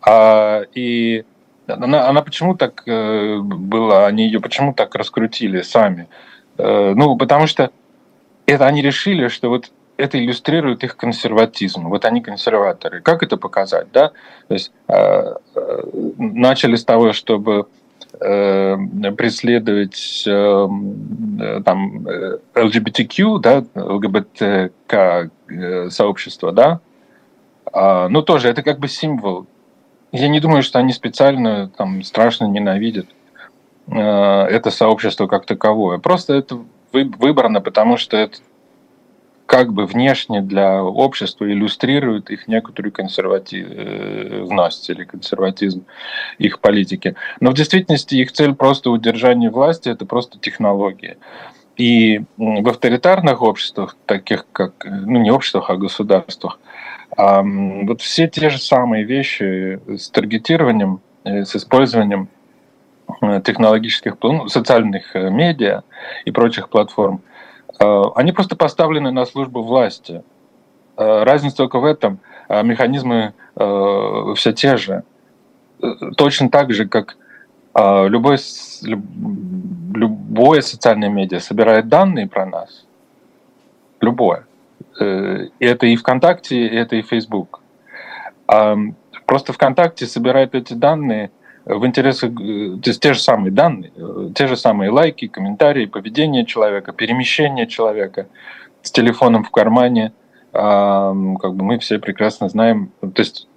[0.00, 1.26] а, и
[1.66, 6.08] она, она почему так была, они ее почему так раскрутили сами?
[6.56, 7.70] Ну, потому что
[8.46, 11.88] это они решили, что вот это иллюстрирует их консерватизм.
[11.88, 13.00] Вот они консерваторы.
[13.00, 13.88] Как это показать?
[13.92, 14.08] Да?
[14.48, 15.82] То есть э, э,
[16.16, 17.66] начали с того, чтобы
[18.20, 18.76] э,
[19.16, 20.68] преследовать э,
[21.64, 22.06] там,
[22.54, 25.30] LGBTQ, да, ЛГБТК
[25.90, 26.80] сообщество, да,
[27.72, 29.46] а, ну тоже это как бы символ.
[30.12, 33.06] Я не думаю, что они специально там страшно ненавидят
[33.86, 35.98] это сообщество как таковое.
[35.98, 36.58] Просто это
[36.92, 38.38] выбрано, потому что это
[39.46, 45.84] как бы внешне для общества иллюстрирует их некоторую консервативность или консерватизм
[46.38, 47.14] их политики.
[47.40, 51.18] Но в действительности их цель просто удержание власти, это просто технология.
[51.76, 56.58] И в авторитарных обществах, таких как, ну не обществах, а государствах,
[57.16, 62.28] вот все те же самые вещи с таргетированием, э, с использованием
[63.22, 65.82] э, технологических, ну, социальных э, медиа
[66.24, 67.33] и прочих платформ– Э,
[67.78, 70.22] они просто поставлены на службу власти.
[70.96, 72.18] Э, разница только в этом.
[72.48, 75.04] Э, механизмы все те же.
[76.16, 77.16] Точно так же, как
[77.76, 78.38] любой,
[78.82, 82.84] любое социальное медиа собирает данные про нас.
[84.00, 84.44] Любое.
[84.98, 87.60] Это и ВКонтакте, это и Фейсбук.
[89.24, 91.30] Просто ВКонтакте собирает эти данные–
[91.64, 95.86] в интересах, э, то есть те же самые данные, э, те же самые лайки, комментарии,
[95.86, 98.26] поведение человека, перемещение человека
[98.82, 100.12] с телефоном в кармане,
[100.52, 103.48] как бы мы все прекрасно знаем, то есть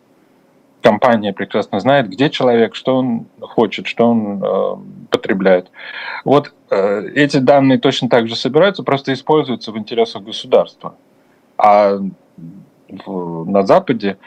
[0.82, 4.76] компания прекрасно знает, где человек, что он хочет, что он э,
[5.12, 5.70] потребляет.
[6.26, 10.96] Вот эти данные точно так же собираются, просто используются в интересах государства.
[11.58, 11.98] А
[12.90, 14.18] в, на Западе,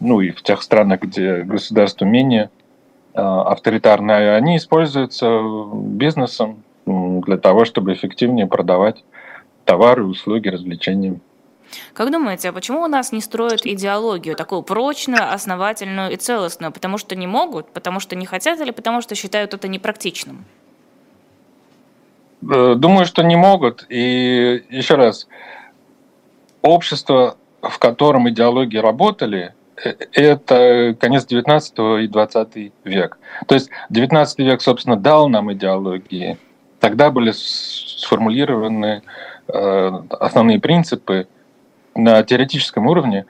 [0.00, 2.59] ну и в тех странах, где государство менее Э,
[3.14, 5.40] авторитарные, они используются
[5.74, 9.04] бизнесом для того, чтобы эффективнее продавать
[9.64, 11.20] товары, услуги, развлечения.
[11.92, 16.72] Как думаете, а почему у нас не строят идеологию такую прочную, основательную и целостную?
[16.72, 20.44] Потому что не могут, потому что не хотят или потому что считают это непрактичным?
[22.42, 23.86] Э, думаю, что не могут.
[23.88, 25.28] И еще раз,
[26.62, 29.54] общество, в котором идеологии работали,
[30.12, 33.18] это конец 19 и 20 век.
[33.46, 36.38] То есть 19 век, собственно, дал нам идеологии.
[36.80, 39.02] Тогда были сформулированы
[39.48, 41.26] основные принципы
[41.94, 43.26] на теоретическом уровне,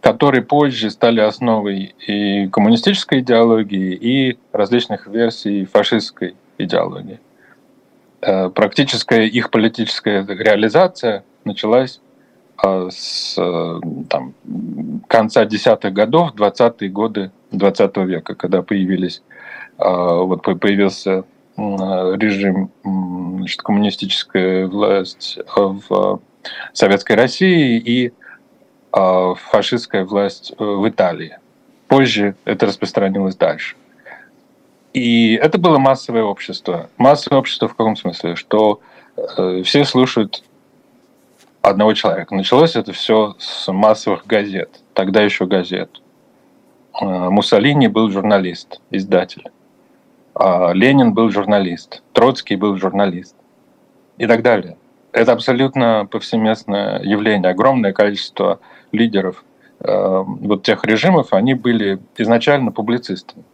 [0.00, 7.18] которые позже стали основой и коммунистической идеологии, и различных версий фашистской идеологии.
[8.20, 12.05] Э, практическая их политическая реализация началась э,
[12.62, 14.34] с э, там,
[15.08, 19.22] конца десятых годов, 20-е годы 20 века, когда появились,
[19.78, 21.24] вот появился
[21.56, 26.20] режим, значит, коммунистическая власть в
[26.72, 28.12] Советской России и
[28.90, 31.38] фашистская власть в Италии.
[31.88, 33.76] Позже это распространилось дальше.
[34.96, 36.88] И это было массовое общество.
[36.96, 38.34] Массовое общество в каком смысле?
[38.34, 38.80] Что
[39.36, 40.42] э, все слушают
[41.70, 42.34] одного человека.
[42.34, 44.80] Началось это все с массовых газет.
[44.94, 46.00] Тогда еще газет.
[47.00, 49.44] Э, Муссолини был журналист, издатель.
[50.34, 52.02] А Ленин был журналист.
[52.12, 53.34] Троцкий был журналист.
[54.18, 54.76] И так далее.
[55.12, 57.50] Это абсолютно повсеместное явление.
[57.50, 58.60] Огромное количество
[58.92, 59.44] лидеров
[59.80, 63.44] э, вот тех режимов, они были изначально публицистами.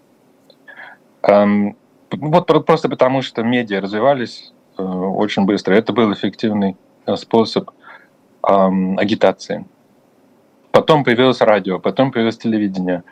[1.22, 1.77] Эм,
[2.11, 5.75] вот просто потому, что медиа развивались э, очень быстро.
[5.75, 7.16] Это был эффективный э,
[8.42, 9.64] способ агитации.
[10.70, 13.02] Потом появилось радио, потом появилось телевидение.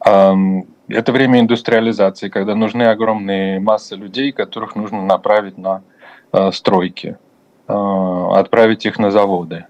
[0.00, 5.82] Это время индустриализации, когда нужны огромные массы людей, которых нужно направить на
[6.32, 7.16] э, стройки,
[7.66, 9.66] отправить их на заводы.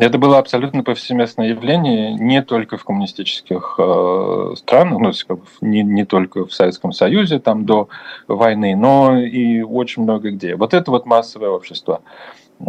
[0.00, 5.12] Это было абсолютно повсеместное явление не только в коммунистических э, странах, ну,
[5.60, 7.88] не, не только в Советском Союзе там до
[8.26, 10.56] войны, но и очень много где.
[10.56, 12.00] Вот это вот массовое общество.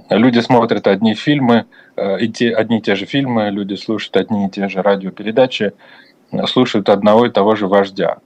[0.10, 4.48] Люди смотрят одни фильмы, э, и те, одни и те же фильмы, люди слушают одни
[4.48, 5.74] и те же радиопередачи,
[6.46, 8.18] слушают одного и того же вождя.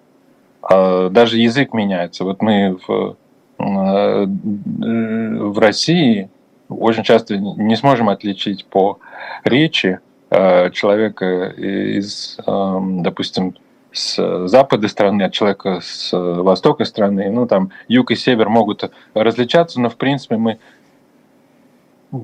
[0.70, 2.24] Э, даже язык меняется.
[2.24, 3.18] Вот мы в,
[3.60, 6.30] э, в России
[6.70, 9.00] очень часто не сможем отличить по
[9.44, 10.00] речи
[10.32, 13.56] э, человека из, допустим,
[13.92, 17.30] с запада страны от человека с востока страны.
[17.30, 20.58] Ну, там юг и север могут различаться, но, в принципе, мы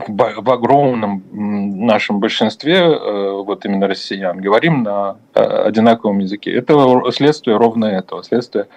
[0.07, 6.53] в огромном нашем большинстве, э, вот именно россиян, говорим на э, одинаковом языке.
[6.53, 8.67] Это следствие ровно этого, следствие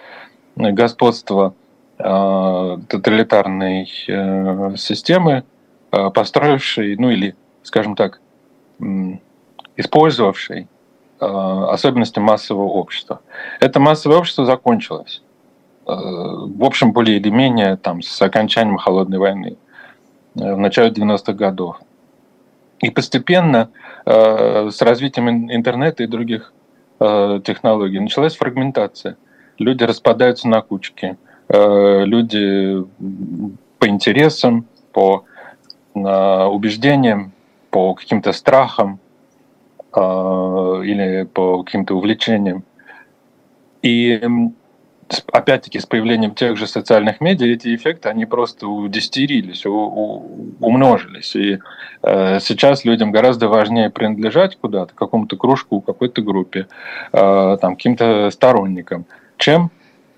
[0.56, 1.54] господства
[1.96, 3.86] тоталитарной
[4.76, 5.44] системы,
[5.94, 8.20] Э, построивший, ну или, скажем так,
[9.76, 10.66] использовавший
[11.20, 13.20] э, особенности массового общества.
[13.60, 15.22] Это массовое общество закончилось.
[15.86, 19.56] Э, в общем, более или менее там, с окончанием Холодной войны
[20.34, 21.80] в начале 90-х годов.
[22.80, 23.70] И постепенно
[24.04, 26.52] с развитием интернета и других
[26.98, 29.16] технологий началась фрагментация.
[29.58, 31.16] Люди распадаются на кучки.
[31.48, 32.84] Люди
[33.78, 35.24] по интересам, по
[35.94, 37.32] убеждениям,
[37.74, 39.00] по каким-то страхам
[39.96, 42.62] э, или по каким-то увлечениям.
[43.82, 44.22] И
[45.32, 51.34] опять-таки с появлением тех же социальных медиа эти эффекты, они просто удестерились, у, у, умножились.
[51.36, 51.58] И
[52.02, 56.66] э, сейчас людям гораздо важнее принадлежать куда-то, какому-то кружку, какой-то группе,
[57.12, 59.70] э, там, каким-то сторонникам, чем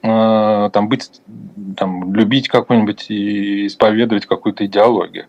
[0.02, 1.10] э, там, быть,
[1.76, 5.26] там, любить какую-нибудь и исповедовать какую-то идеологию.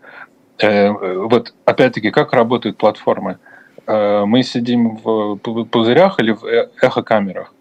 [0.58, 3.38] Э, вот опять-таки, как работают платформы?
[3.86, 7.54] Э, мы сидим в пузырях или в э, эхокамерах.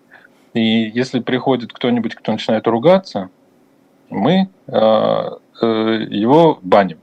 [0.58, 3.30] И если приходит кто-нибудь, кто начинает ругаться,
[4.10, 7.00] мы его баним.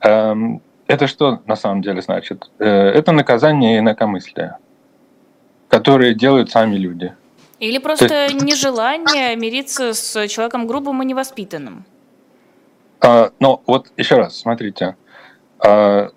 [0.00, 2.50] Эм, это что на самом деле значит?
[2.58, 4.56] Это наказание и инакомыслие,
[5.68, 7.12] которые делают сами люди.
[7.58, 11.84] Или просто нежелание мириться с человеком грубым и невоспитанным.
[13.00, 14.96] А, но вот еще раз, смотрите,
[15.58, 16.10] а,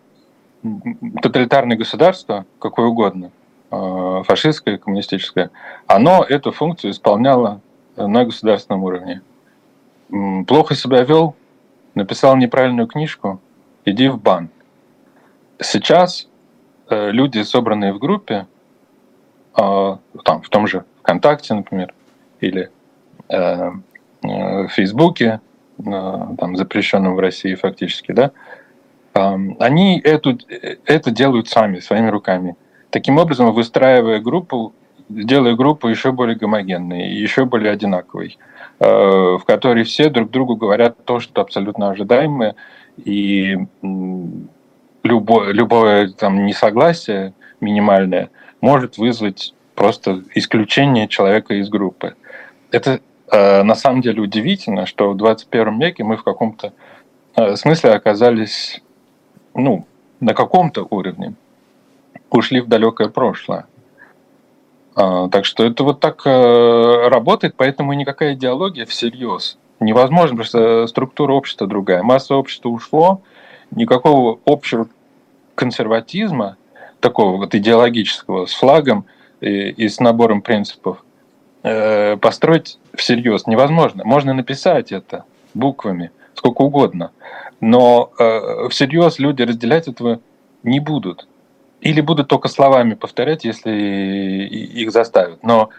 [1.21, 3.31] тоталитарное государство, какое угодно,
[3.69, 5.51] фашистское, коммунистическое,
[5.85, 7.61] оно эту функцию исполняло
[7.95, 9.21] на государственном уровне.
[10.47, 11.35] Плохо себя вел,
[11.93, 13.39] написал неправильную книжку,
[13.85, 14.49] иди в бан.
[15.61, 16.27] Сейчас
[16.89, 18.47] э, люди, собранные в группе,
[19.53, 19.99] там,
[20.41, 21.93] в том же ВКонтакте, например,
[22.39, 22.71] или
[23.27, 23.71] э, э,
[24.21, 25.41] в Фейсбуке,
[25.83, 28.31] там, запрещенным в России фактически, да,
[29.13, 30.37] они эту,
[30.85, 32.55] это делают сами, своими руками.
[32.89, 34.73] Таким образом, выстраивая группу,
[35.09, 38.37] делая группу еще более гомогенной, еще более одинаковой,
[38.79, 42.55] э, в которой все друг другу говорят то, что абсолютно ожидаемое,
[42.97, 43.57] и
[45.03, 48.29] любое, любое там несогласие минимальное
[48.61, 52.15] может вызвать просто исключение человека из группы.
[52.71, 52.99] Это
[53.31, 56.73] э, на самом деле удивительно, что в 21 веке мы в каком-то
[57.35, 58.81] э, смысле оказались
[59.53, 59.85] ну,
[60.19, 61.35] на каком-то уровне,
[62.37, 63.65] ушли в далекое прошлое.
[64.95, 70.87] Э, так что это вот так э, работает, поэтому никакая идеология всерьез невозможно, потому что
[70.87, 72.03] структура общества другая.
[72.03, 73.21] Масса общества ушло,
[73.71, 74.87] никакого общего
[75.55, 76.57] консерватизма,
[76.99, 79.05] такого вот идеологического, с флагом
[79.41, 81.03] и, и с набором принципов,
[81.63, 84.03] э, построить всерьез невозможно.
[84.03, 85.23] Можно написать это
[85.53, 87.11] буквами, сколько угодно,
[87.61, 90.19] но э, всерьез люди разделять этого
[90.63, 91.27] не будут.
[91.81, 95.43] Или будут только словами повторять, если их заставят.
[95.43, 95.69] Но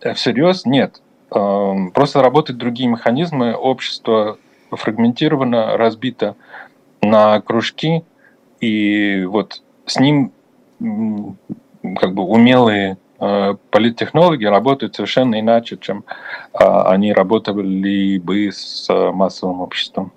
[0.00, 1.02] э, всерьез нет.
[1.34, 3.54] Э, просто работают другие механизмы.
[3.54, 4.38] Общество
[4.70, 6.36] фрагментировано, разбито
[7.02, 8.04] на кружки,
[8.60, 10.32] и вот с ним
[11.96, 16.04] как бы умелые э, политтехнологи работают совершенно иначе, чем
[16.52, 20.12] э, они работали бы с массовым обществом.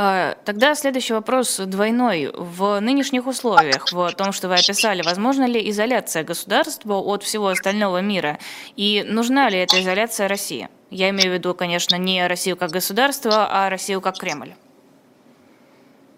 [0.00, 2.30] А, тогда следующий вопрос двойной.
[2.32, 8.00] В нынешних условиях, в том, что вы описали, возможно ли изоляция государства от всего остального
[8.00, 8.38] мира?
[8.76, 10.68] И нужна ли эта изоляция России?
[10.92, 14.52] Я имею в виду, конечно, не Россию как государство, а Россию как Кремль.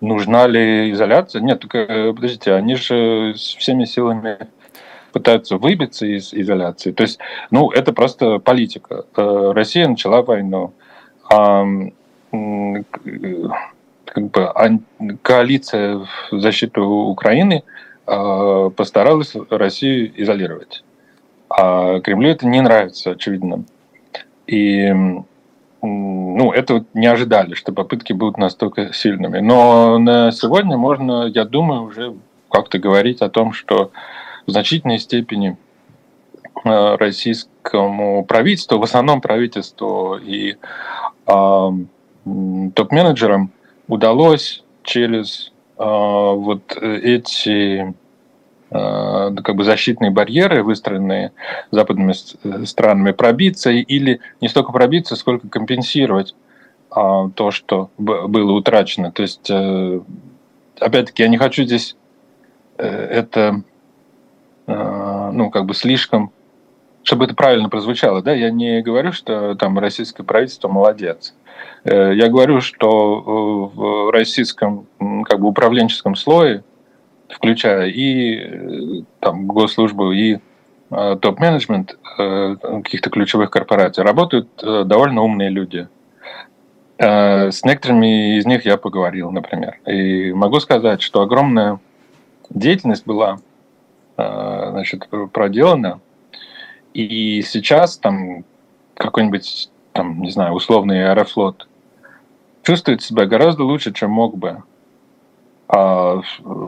[0.03, 1.41] Нужна ли изоляция?
[1.41, 4.49] Нет, только э, подождите, они же всеми силами
[5.13, 6.93] пытаются выбиться из изоляции.
[6.93, 7.19] То есть,
[7.51, 9.07] ну, это просто политика.
[9.17, 10.75] Э, Россия начала войну.
[12.31, 14.53] Как бы
[15.23, 17.63] коалиция в защиту Украины
[18.07, 20.83] э, постаралась Россию изолировать.
[21.49, 23.65] А Кремлю это не нравится, очевидно.
[24.47, 24.93] И
[25.83, 29.39] ну, это не ожидали, что попытки будут настолько сильными.
[29.39, 32.15] Но на сегодня можно, я думаю, уже
[32.51, 33.91] как-то говорить о том, что
[34.47, 35.57] в значительной степени
[36.65, 40.57] э, российскому правительству, в основном правительству и
[41.27, 41.71] э,
[42.25, 43.51] топ-менеджерам
[43.89, 47.95] удалось через э, вот эти
[48.73, 51.33] Э, как бы защитные барьеры, выстроенные
[51.73, 52.13] западными
[52.45, 56.37] э, странами, пробиться или не столько пробиться, сколько компенсировать
[56.93, 59.11] а, то, что было утрачено.
[59.11, 60.01] То есть, э,
[60.79, 61.97] опять-таки, я не хочу здесь
[62.77, 63.63] это,
[64.67, 66.33] ну, как бы слишком,
[67.03, 71.35] чтобы это правильно прозвучало, да, я не говорю, что там российское правительство молодец.
[71.85, 74.87] Я говорю, что в российском
[75.25, 76.63] как бы управленческом слое
[77.31, 80.39] включая и э, там, госслужбу, и
[80.91, 85.89] э, топ-менеджмент э, каких-то ключевых корпораций, работают довольно умные люди.
[86.99, 89.79] С некоторыми из них я поговорил, например.
[89.87, 91.81] И могу сказать, что огромная
[92.51, 93.39] деятельность была
[94.19, 96.01] значит, проделана.
[96.95, 98.45] И сейчас там
[98.95, 101.67] какой-нибудь, там, не знаю, условный аэрофлот
[102.63, 104.63] чувствует себя гораздо лучше, чем мог бы.
[105.69, 106.21] А,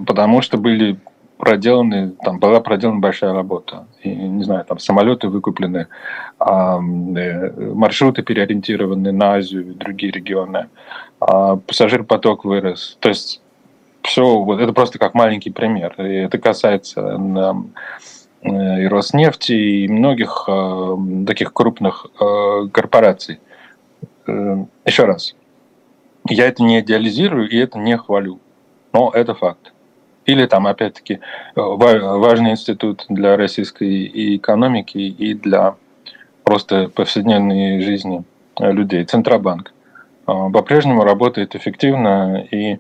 [0.06, 0.98] потому что были
[1.36, 3.86] проделаны, там была проделана большая работа.
[4.02, 5.88] И, не знаю, там самолеты выкуплены,
[6.38, 10.68] а, э, маршруты переориентированы на Азию и другие регионы,
[11.18, 12.96] а, пассажир-поток вырос.
[13.00, 13.40] То есть
[14.02, 15.94] все, вот это просто как маленький пример.
[15.98, 17.18] И это касается
[18.43, 20.49] и Роснефти, и многих
[21.26, 22.07] таких крупных
[22.72, 23.38] корпораций.
[24.26, 25.34] Э, еще раз,
[26.28, 28.40] я это не идеализирую и это не хвалю
[28.93, 29.72] но это факт.
[30.24, 31.18] Или там, опять-таки,
[31.57, 35.74] важный институт для российской экономики и для
[36.45, 38.22] просто повседневной жизни
[38.59, 39.05] людей.
[39.05, 39.72] Центробанк
[40.26, 42.78] а, по-прежнему работает эффективно и,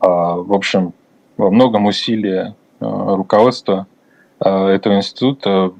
[0.00, 0.94] в общем,
[1.36, 3.86] во многом усилия руководства
[4.44, 5.72] этого института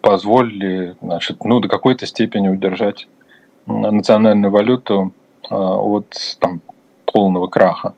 [0.00, 3.06] позволили значит, ну, до какой-то степени удержать
[3.66, 5.12] национальную валюту
[5.50, 6.60] от там,
[7.06, 7.94] полного краха.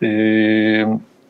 [0.00, 0.86] И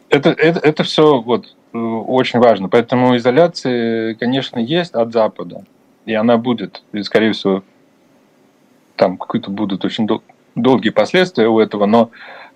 [0.08, 2.68] это, это, это все вот э, очень важно.
[2.68, 5.64] Поэтому изоляция, конечно, есть от Запада.
[6.06, 6.82] И она будет.
[6.92, 7.62] И, скорее всего,
[8.96, 10.22] там какие-то будут очень дол-
[10.54, 11.86] долгие последствия у этого.
[11.86, 12.10] Но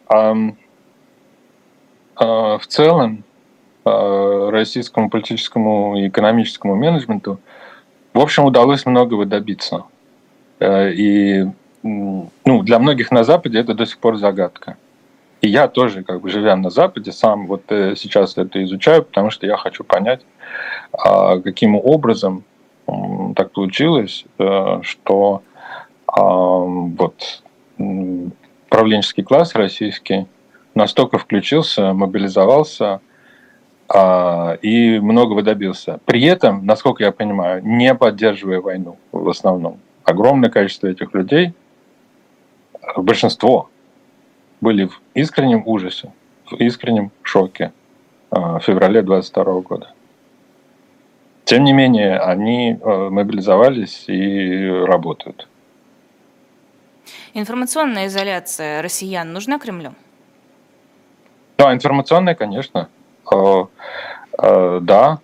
[0.09, 0.57] эм,
[2.21, 3.28] э, в целом э,
[4.51, 7.39] российскому политическому и экономическому менеджменту,
[8.15, 9.85] в общем, удалось многого добиться.
[10.61, 11.47] Э, и
[11.83, 14.77] ну, для многих на Западе это до сих пор загадка.
[15.41, 19.31] И я тоже, как бы живя на Западе, сам вот э, сейчас это изучаю, потому
[19.31, 20.23] что я хочу понять,
[20.93, 22.45] а, каким образом
[23.37, 25.43] так получилось, э, что
[26.07, 27.43] а, вот
[28.69, 30.27] правленческий класс российский
[30.75, 33.01] настолько включился, мобилизовался
[33.91, 35.99] и многого добился.
[36.05, 39.81] При этом, насколько я понимаю, не поддерживая войну в основном.
[40.05, 41.55] Огромное количество этих людей,
[42.97, 43.71] большинство,
[44.61, 46.13] были в искреннем ужасе,
[46.47, 47.73] в искреннем шоке
[48.31, 49.93] а, в феврале 22 года.
[51.45, 55.49] Тем не менее, они а, мобилизовались и работают.
[57.35, 59.95] Информационная изоляция россиян нужна Кремлю?
[61.57, 62.89] Да, информационная, конечно.
[64.41, 65.19] Э, э, да,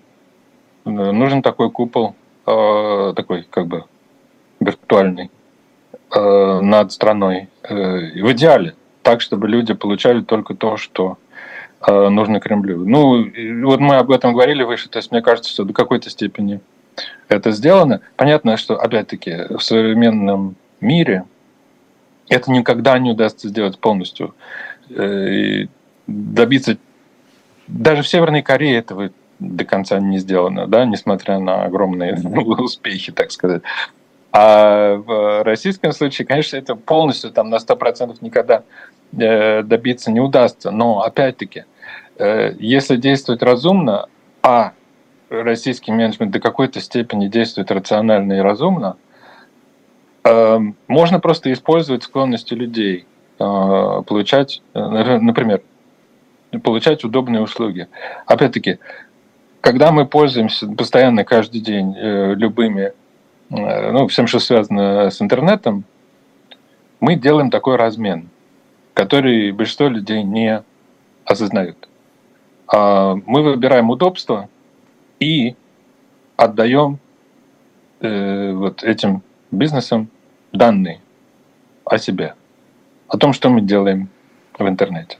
[0.85, 2.15] нужен такой купол,
[2.47, 3.85] э, такой как бы
[4.61, 5.31] виртуальный
[6.11, 7.49] над страной.
[7.69, 11.19] В идеале так, чтобы люди получали только то, что
[11.89, 12.85] нужно Кремлю.
[12.87, 13.27] Ну,
[13.67, 16.61] вот мы об этом говорили выше, то есть мне кажется, что до какой-то степени
[17.29, 18.01] это сделано.
[18.15, 21.25] Понятно, что, опять-таки, в современном мире
[22.29, 24.35] это никогда не удастся сделать полностью.
[26.07, 26.79] Добиться
[27.67, 32.15] даже в Северной Корее этого до конца не сделано, да, несмотря на огромные
[32.59, 33.63] успехи, так сказать.
[34.33, 38.65] А в российском случае, конечно, это полностью там на 100% никогда
[39.17, 40.73] э, добиться не удастся.
[40.73, 41.65] Но, опять-таки,
[42.19, 44.07] э, если действовать разумно,
[44.43, 44.73] а
[45.31, 48.97] российский менеджмент до какой-то степени действует рационально и разумно,
[50.25, 50.59] э,
[50.89, 53.07] можно просто использовать склонности людей,
[53.37, 55.61] получать, например,
[56.59, 57.89] получать удобные услуги.
[58.27, 58.79] Опять-таки,
[59.61, 62.93] когда мы пользуемся постоянно каждый день э, любыми,
[63.51, 65.85] э, ну, всем, что связано с интернетом,
[67.01, 68.29] мы делаем такой размен,
[68.93, 70.63] который большинство людей не
[71.25, 71.89] осознают.
[72.67, 74.49] А мы выбираем удобство
[75.21, 75.55] и
[76.37, 76.99] отдаем
[78.01, 80.09] э, вот этим бизнесам
[80.53, 81.01] данные
[81.85, 82.35] о себе,
[83.09, 84.09] о том, что мы делаем
[84.59, 85.19] в интернете.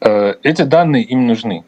[0.00, 1.64] Э, эти данные им нужны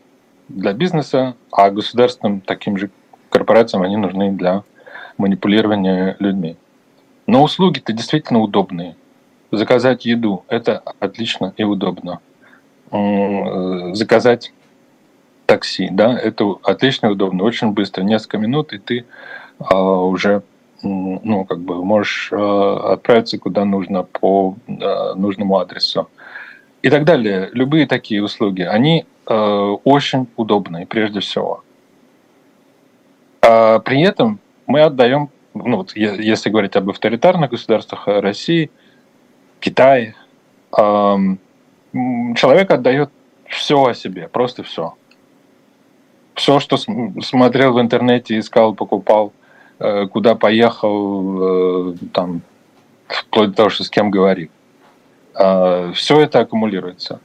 [0.49, 2.91] для бизнеса, а государственным таким же
[3.29, 4.63] корпорациям они нужны для
[5.19, 6.57] манипулирования людьми.
[7.27, 8.97] Но услуги-то действительно удобные.
[9.53, 12.21] Заказать еду– это отлично и удобно.
[12.91, 14.53] Э, заказать
[15.51, 19.05] такси, да, это отлично и удобно, очень быстро, несколько минут, и ты
[19.59, 20.43] а, уже
[20.83, 26.09] ну, как бы можешь а, отправиться куда нужно по а, нужному адресу
[26.83, 27.51] и так далее.
[27.53, 29.35] Любые такие услуги, они э,
[29.85, 31.63] очень удобные прежде всего.
[33.43, 38.71] А при этом мы отдаем, ну вот если говорить об авторитарных государствах России,
[39.61, 40.15] Китае,
[40.77, 41.17] э,
[42.37, 43.11] человек отдает
[43.47, 44.95] все о себе, просто все.
[46.35, 49.33] Все, что смотрел в интернете, искал, покупал,
[49.79, 52.41] э, куда поехал, э, там,
[53.07, 54.51] вплоть до того, что с кем говорит
[55.35, 57.21] все это аккумулируется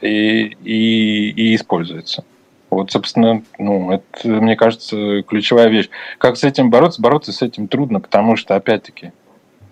[0.00, 2.24] и, и, и используется.
[2.70, 5.90] Вот, собственно, ну, это, мне кажется, ключевая вещь.
[6.18, 7.02] Как с этим бороться?
[7.02, 9.12] Бороться с этим трудно, потому что, опять-таки,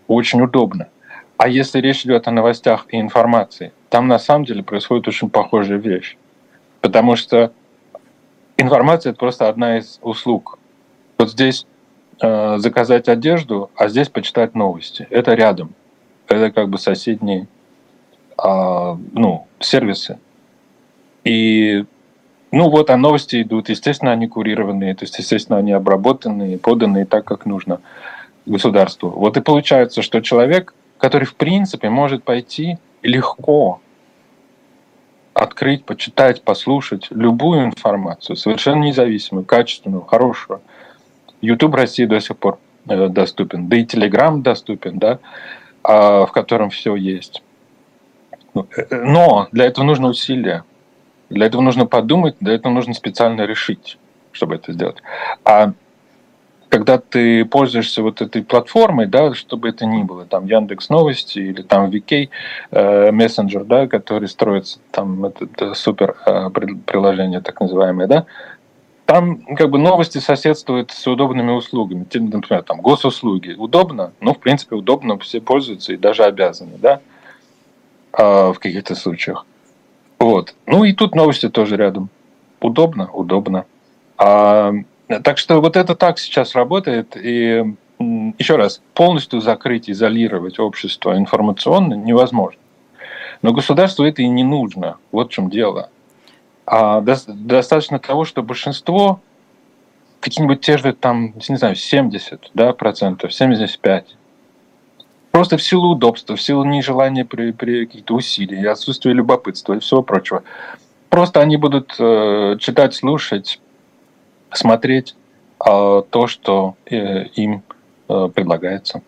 [0.09, 0.89] очень удобно.
[1.37, 5.79] А если речь идет о новостях и информации, там на самом деле происходит очень похожая
[5.79, 6.17] вещь.
[6.81, 7.53] Потому что
[8.57, 10.59] информация– это просто одна из услуг.
[11.19, 11.67] Вот здесь
[12.21, 15.07] э, заказать одежду, а здесь почитать новости.
[15.11, 15.75] Это рядом.
[16.27, 17.47] Это как бы соседние
[18.39, 20.19] а, ну, сервисы.
[21.25, 21.85] И
[22.51, 27.25] ну вот, а новости идут, естественно, они курированные, то есть, естественно, они обработанные, поданные так,
[27.25, 27.81] как нужно
[28.47, 29.11] государству.
[29.11, 33.81] Вот и получается, что человек, который, в принципе, может пойти легко
[35.35, 40.61] открыть, почитать, послушать любую информацию, совершенно независимую, качественную, хорошую.
[41.41, 42.59] YouTube России до сих пор
[42.89, 45.21] э, доступен, да и Telegram доступен, да,
[45.85, 47.43] а, в котором все есть.
[48.91, 50.65] Но для этого нужно усилие.
[51.31, 53.99] Для этого нужно подумать, для этого нужно специально решить,
[54.33, 55.03] чтобы это сделать.
[55.45, 55.73] А
[56.69, 61.63] когда ты пользуешься вот этой платформой, да, чтобы это ни было, там Яндекс Новости или
[61.63, 62.29] там VK
[62.71, 66.51] э, мессенджер, да, который строится, там это, супер э,
[66.87, 68.27] приложение так называемое, да,
[69.07, 73.55] там как бы новости соседствуют с удобными услугами, например, там госуслуги.
[73.57, 74.13] Удобно?
[74.21, 77.01] Ну, в принципе, удобно, все пользуются и даже обязаны, да.
[78.13, 79.47] А, в каких-то случаях.
[80.19, 80.55] Вот.
[80.67, 82.11] Ну и тут новости тоже рядом.
[82.61, 83.67] Удобно, удобно.
[84.17, 84.73] А,
[85.23, 87.17] так что вот это так сейчас работает.
[87.17, 87.65] И
[88.01, 92.61] еще раз, полностью закрыть, изолировать общество информационно невозможно.
[93.43, 94.97] Но государству это и не нужно.
[95.13, 95.91] Вот в чем дело.
[96.67, 99.21] А достаточно того, что большинство,
[100.21, 104.17] какие-нибудь те же там, не знаю, 70 да, процентов, 75,
[105.39, 110.03] Просто в силу удобства, в силу нежелания при, при каких-то усилий, отсутствия любопытства и всего
[110.03, 110.43] прочего.
[111.11, 113.61] просто они будут э, читать, слушать,
[114.51, 115.15] смотреть
[115.65, 117.63] э, то, что э, им
[118.09, 119.03] э, предлагается.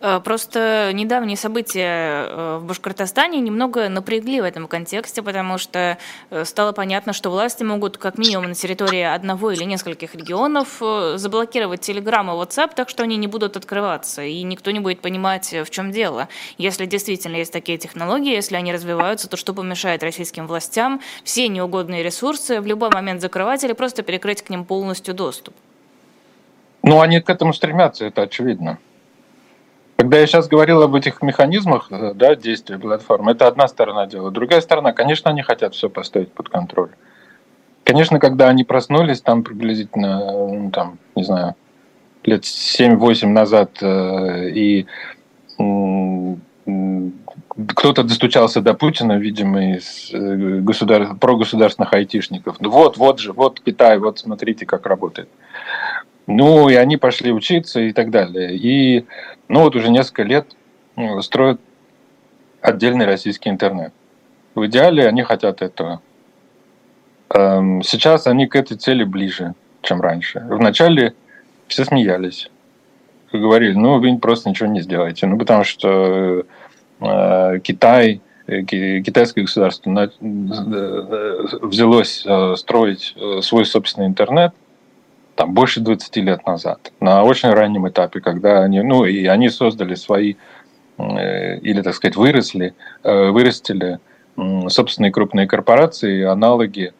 [0.00, 5.98] Э, просто недавние события э, в Башкортостане немного напрягли в этом контексте, потому что
[6.30, 10.80] э, стало понятно, что власти могут как минимум на территории одного или нескольких регионов
[11.16, 15.52] заблокировать Telegram и WhatsApp, так что они не будут открываться, и никто не будет понимать,
[15.52, 16.28] в чем дело.
[16.56, 22.02] Если действительно есть такие технологии, если они развиваются, то что помешает российским властям все неугодные
[22.02, 25.54] ресурсы в любой момент закрывать или просто перекрыть к ним полностью доступ?
[26.82, 28.78] Ну, они к этому стремятся, это очевидно.
[30.00, 34.30] Когда я сейчас говорил об этих механизмах э, да, действия платформы, это одна сторона дела.
[34.30, 36.88] Другая сторона, конечно, они хотят все поставить под контроль.
[37.84, 41.54] Конечно, когда они проснулись, там приблизительно, ну, там, не знаю,
[42.24, 44.86] лет 7-8 назад, э, и
[47.68, 51.14] кто-то достучался до Путина, видимо, из э, государ...
[51.16, 52.56] прогосударственных айтишников.
[52.60, 55.28] Ну вот, вот же, вот Китай, вот смотрите, как работает.
[56.30, 58.56] Ну, и они пошли учиться и так далее.
[58.56, 59.04] И,
[59.48, 60.46] ну, вот уже несколько лет
[60.94, 61.60] ну, строят
[62.60, 63.92] отдельный российский интернет.
[64.54, 66.00] В идеале они хотят этого.
[67.30, 70.46] Эм, сейчас они к этой цели ближе, чем раньше.
[70.48, 71.14] Вначале
[71.66, 72.48] все смеялись.
[73.32, 75.26] Говорили, ну, вы просто ничего не сделаете.
[75.26, 76.44] Ну, потому что
[77.00, 80.10] э, Китай, э, китайское государство э,
[81.62, 82.24] взялось
[82.56, 84.54] строить свой собственный интернет–
[85.40, 89.94] там больше 20 лет назад, на очень раннем этапе, когда они, ну, и они создали
[89.94, 90.34] свои,
[90.98, 94.00] э, или, так сказать, выросли, э, вырастили
[94.68, 96.92] собственные крупные корпорации, аналоги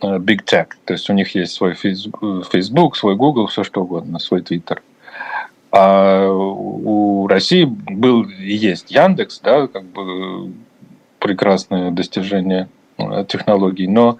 [0.00, 0.68] э, Big Tech.
[0.86, 4.78] То есть у них есть свой Facebook, свой Google, все что угодно, свой Twitter.
[5.70, 10.54] А у России был и есть Яндекс, да, как бы
[11.18, 12.66] прекрасное достижение
[13.28, 14.16] технологий, но,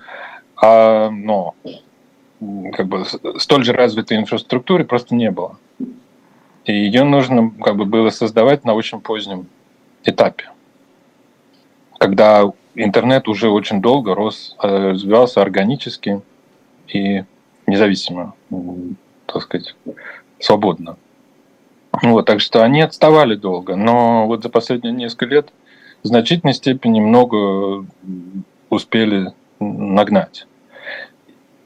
[0.61, 1.55] а, но
[2.73, 3.05] как бы
[3.39, 5.59] столь же развитой инфраструктуры просто не было.
[6.65, 9.47] И ее нужно как бы было создавать на очень позднем
[10.05, 10.51] этапе,
[11.99, 16.23] когда интернет уже очень долго рос, э, развивался органически
[16.89, 17.25] и
[17.67, 18.35] независимо,
[19.27, 19.75] так сказать,
[20.39, 20.97] свободно.
[22.03, 25.53] Вот, так что они отставали долго, но вот за последние несколько лет
[26.03, 27.87] в значительной степени много
[28.69, 30.47] успели нагнать.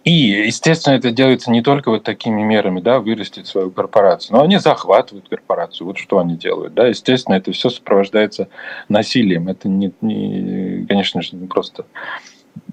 [0.08, 4.56] И, естественно, это делается не только вот такими мерами, да, вырастить свою корпорацию, но они
[4.56, 8.48] захватывают корпорацию, вот что они делают, да, естественно, это все сопровождается
[8.88, 11.84] насилием, это не, не конечно же, не просто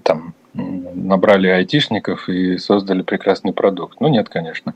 [0.02, 4.00] там набрали айтишников и создали прекрасный продукт.
[4.00, 4.72] Ну, нет, конечно.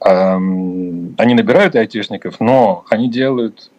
[0.00, 3.70] Они набирают айтишников, но они делают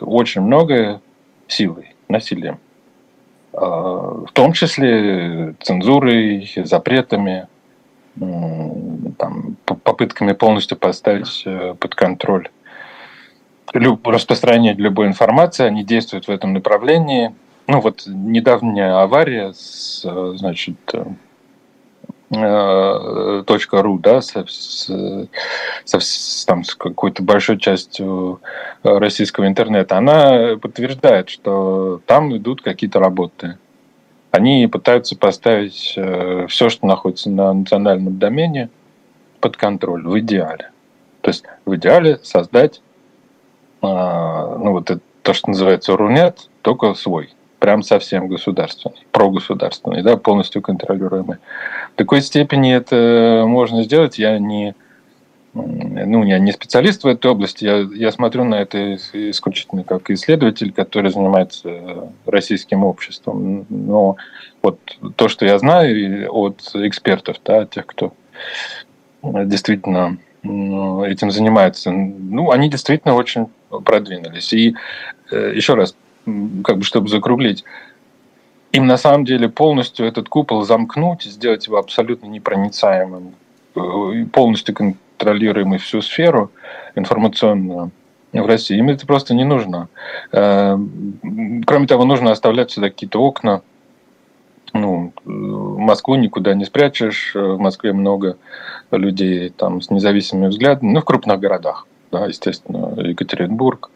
[0.00, 1.00] очень многое
[1.48, 2.60] силой, насилием.
[3.56, 7.46] А, в том числе цензурой, запретами,
[8.16, 12.48] там, попытками полностью поставить э, под контроль
[13.72, 17.34] распространение любой информации, они действуют в этом направлении.
[17.66, 21.04] Ну вот недавняя авария с, значит, э,
[22.30, 24.90] точка .ру, да, с, с,
[25.84, 28.40] с, там, с какой-то большой частью
[28.82, 33.58] российского интернета, она подтверждает, что там идут какие-то работы.
[34.30, 38.68] Они пытаются поставить э, все, что находится на национальном домене,
[39.38, 40.70] под контроль в идеале.
[41.20, 42.80] То есть в идеале создать
[43.82, 47.34] ну, вот это, то, что называется Рунет, только свой
[47.64, 51.38] прям совсем государственный, прогосударственный, да, полностью контролируемый.
[51.94, 54.18] В такой степени это можно сделать.
[54.18, 54.74] Я не,
[55.54, 60.74] ну, я не специалист в этой области, я, я смотрю на это исключительно как исследователь,
[60.74, 63.64] который занимается российским обществом.
[63.70, 64.16] Но
[64.60, 64.78] вот
[65.16, 68.12] то, что я знаю от экспертов, да, тех, кто
[69.22, 73.46] действительно этим занимается, ну, они действительно очень
[73.86, 74.52] продвинулись.
[74.52, 74.74] И
[75.32, 75.96] э, еще раз,
[76.62, 77.64] как бы чтобы закруглить,
[78.72, 83.34] им на самом деле полностью этот купол замкнуть, сделать его абсолютно непроницаемым,
[83.76, 86.50] э, полностью контролируемый всю сферу
[86.96, 87.92] информационную
[88.32, 88.76] в России.
[88.76, 89.88] Им это просто не нужно.
[90.32, 90.76] Э,
[91.66, 93.62] кроме того, нужно оставлять всегда какие-то окна.
[94.72, 97.32] Ну, Москву никуда не спрячешь.
[97.34, 98.38] В Москве много
[98.90, 100.90] людей там с независимыми взглядами.
[100.90, 103.90] Ну, в крупных городах, да, естественно, Екатеринбург,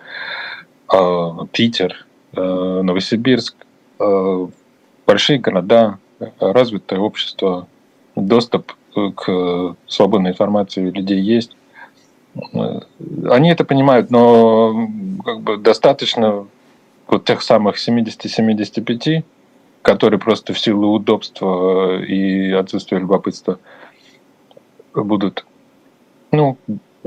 [1.50, 3.56] Питер, Э, Новосибирск,
[3.98, 4.46] э,
[5.06, 5.98] большие города,
[6.40, 7.66] развитое общество,
[8.16, 8.74] доступ
[9.14, 11.56] к свободной информации у людей есть.
[12.52, 12.80] Э,
[13.30, 14.88] они это понимают, но
[15.24, 16.46] как бы достаточно
[17.06, 19.24] вот тех самых 70-75
[19.82, 23.58] которые просто в силу удобства и отсутствия любопытства
[24.92, 25.46] будут
[26.30, 26.58] ну,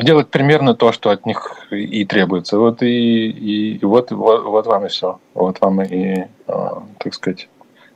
[0.04, 2.58] делать примерно то, что от них и требуется.
[2.58, 5.20] Вот и, и, вот, вот, вот вам и все.
[5.34, 7.50] Вот вам и, так сказать,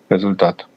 [0.10, 0.68] результат.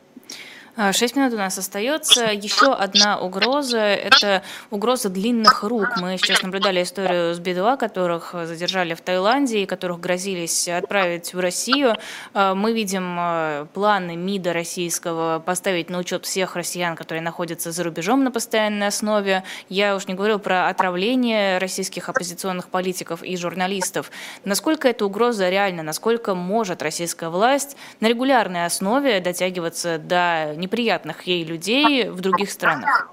[0.80, 2.26] А, шесть минут у нас остается.
[2.26, 5.96] Еще одна угроза– это угроза длинных рук.
[6.00, 11.40] Мы сейчас наблюдали историю с Бедуа, которых задержали в Таиланде и которых грозились отправить в
[11.40, 11.96] Россию.
[12.32, 17.82] А, мы видим а, планы МИДа российского поставить на учет всех россиян, которые находятся за
[17.82, 19.42] рубежом на постоянной основе.
[19.68, 24.12] Я уж не говорю про отравление российских оппозиционных политиков и журналистов.
[24.44, 25.82] Насколько эта угроза реальна?
[25.82, 33.10] Насколько может российская власть на регулярной основе дотягиваться до неприятных ей людей в других странах?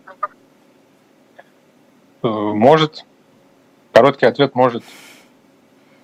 [2.21, 3.05] Э, может.
[3.93, 4.83] Короткий ответ может.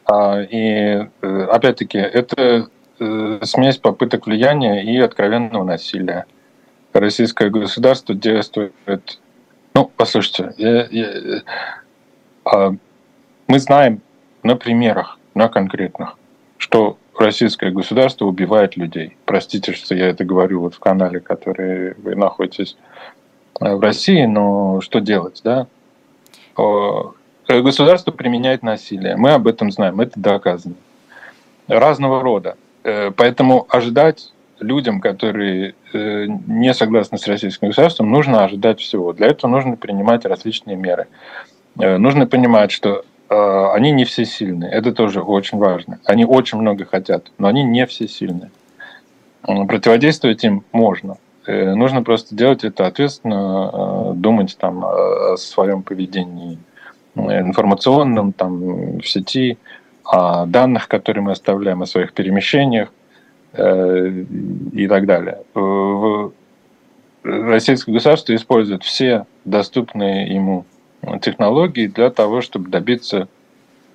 [0.06, 6.26] А, и э, опять-таки, это э, смесь попыток влияния и откровенного насилия.
[6.94, 9.20] Российское государство действует...
[9.74, 11.42] Ну, послушайте, я, я,
[12.46, 12.72] а,
[13.48, 14.02] мы знаем
[14.44, 16.18] на примерах, на конкретных,
[16.58, 19.18] что российское государство убивает людей.
[19.26, 22.78] Простите, что я это говорю вот в канале, который вы находитесь
[23.60, 25.68] э, в России, но что делать, да?
[27.48, 29.16] Государство применяет насилие.
[29.18, 30.76] Мы об этом знаем, это доказано.
[31.68, 32.56] Разного рода.
[32.84, 39.14] Э, поэтому ожидать людям, которые э, не согласны с российским государством, нужно ожидать всего.
[39.14, 41.08] Для этого нужно принимать различные меры.
[41.76, 44.72] Нужно понимать, что они не все сильные.
[44.72, 46.00] Это тоже очень важно.
[46.06, 48.52] Они очень много хотят, но они не все сильные.
[49.42, 51.18] Противодействовать им можно.
[51.48, 56.60] Э, нужно просто делать это ответственно, а, думать там о своем поведении
[57.16, 59.58] информационном, там, в сети,
[60.06, 62.94] о данных, которые мы оставляем, о своих перемещениях
[63.54, 64.24] э,
[64.72, 65.40] и так далее.
[67.24, 70.66] Российское государство использует все доступные ему
[71.22, 73.28] технологий для того, чтобы добиться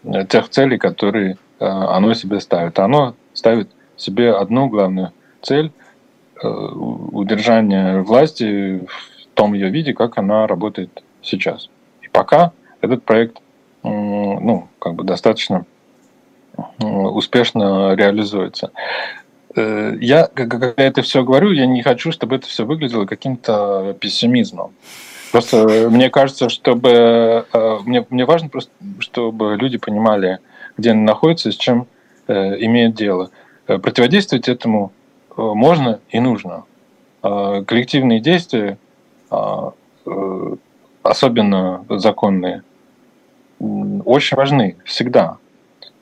[0.04, 2.78] э, тех целей, которые э, оно себе ставит.
[2.78, 5.72] Оно ставит себе одну главную цель
[6.42, 11.70] э, удержания власти в том ее виде, как она работает сейчас.
[12.02, 13.38] И пока этот проект
[13.82, 15.64] ну, как бы достаточно
[16.80, 18.72] успешно реализуется.
[19.54, 24.72] Я, когда это все говорю, я не хочу, чтобы это все выглядело каким-то пессимизмом.
[25.32, 28.70] Просто мне кажется, чтобы э, мне, мне важно просто,
[29.00, 30.38] чтобы люди понимали,
[30.76, 31.86] где они находятся, с чем
[32.26, 32.32] э,
[32.64, 33.30] имеют дело.
[33.66, 34.92] Э, противодействовать этому
[35.36, 36.64] можно и нужно.
[37.20, 38.78] Коллективные действия,
[41.02, 42.62] особенно законные,
[43.58, 45.36] очень важны всегда.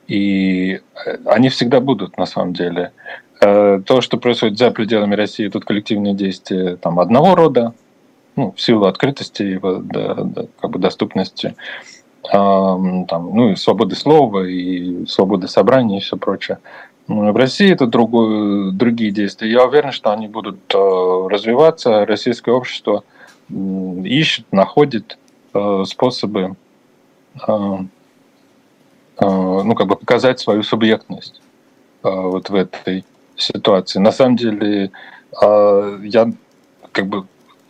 [0.06, 0.80] И
[1.24, 2.92] они всегда будут на самом деле.
[3.40, 7.74] То, что происходит за пределами России, тут коллективные действия там, одного рода,
[8.36, 11.54] ну, в силу открытости и да, да, как бы доступности
[12.30, 16.58] там, ну, и свободы слова, и свободы собрания, и все прочее.
[17.06, 19.50] Ну, в России это другое, другие действия.
[19.50, 22.06] Я уверен, что они будут э, развиваться.
[22.06, 23.04] Российское общество
[23.50, 25.18] ищет, находит
[25.52, 26.56] э, способы
[27.46, 27.78] э,
[29.20, 31.40] ну, как бы показать свою субъектность
[32.02, 33.04] вот в этой
[33.36, 34.00] ситуации.
[34.00, 34.90] На самом деле,
[35.40, 36.32] я
[36.90, 37.24] как бы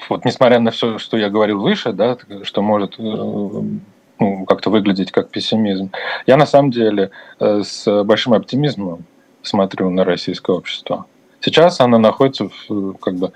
[0.09, 5.13] вот несмотря на все, что я говорил выше, да, что может э, ну, как-то выглядеть
[5.13, 5.91] как пессимизм,
[6.27, 9.05] я на самом деле э, с большим оптимизмом
[9.43, 11.07] смотрю на российское общество.
[11.41, 13.33] Сейчас оно находится в, как бы,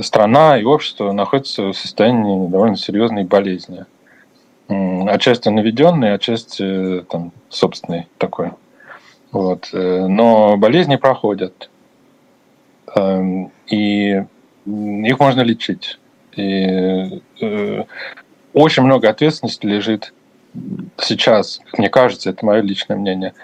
[0.00, 3.84] страна и общество находится в состоянии довольно серьезной болезни.
[4.68, 8.52] Отчасти наведенной, отчасти там, собственной такой.
[9.32, 9.68] Вот.
[9.72, 11.68] Э, но болезни проходят.
[12.94, 14.22] Эм, и
[14.66, 15.98] их можно лечить.
[16.36, 17.84] И э,
[18.52, 20.12] очень много ответственности лежит
[20.98, 23.34] сейчас, мне кажется, это мое личное мнение,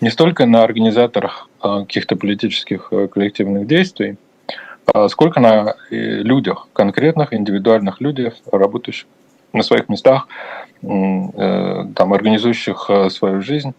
[0.00, 4.16] не столько на организаторах э, каких-то политических э, коллективных действий,
[4.92, 9.06] а сколько на э, людях, конкретных индивидуальных людях, работающих
[9.52, 10.28] на своих местах,
[10.82, 13.74] э, там, организующих свою жизнь,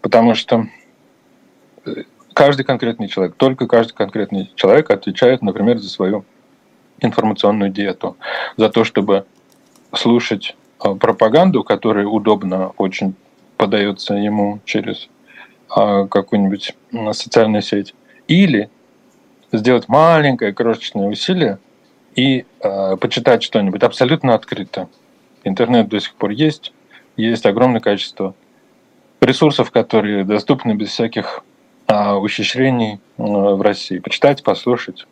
[0.00, 0.66] потому что
[2.34, 6.24] каждый конкретный человек, только каждый конкретный человек отвечает, например, за свою
[7.04, 8.16] информационную диету,
[8.56, 9.26] за то, чтобы
[9.94, 13.14] слушать а, пропаганду, которая удобно очень
[13.56, 15.08] подается ему через
[15.68, 16.74] а, какую-нибудь
[17.12, 17.94] социальную сеть,
[18.28, 18.70] или
[19.52, 21.58] сделать маленькое крошечное усилие
[22.14, 24.88] и э, почитать что-нибудь абсолютно открыто.
[25.44, 26.72] Интернет до сих пор есть,
[27.16, 28.34] есть огромное количество
[29.20, 31.42] ресурсов, которые доступны без всяких
[31.88, 33.98] ухищрений в России.
[33.98, 35.06] Почитать, послушать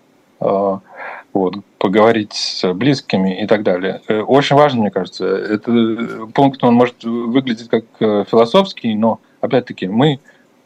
[1.33, 4.01] вот, поговорить с близкими и так далее.
[4.09, 9.87] Э, очень важно, мне кажется, этот пункт, он может выглядеть как э, философский, но, опять-таки,
[9.87, 10.21] мы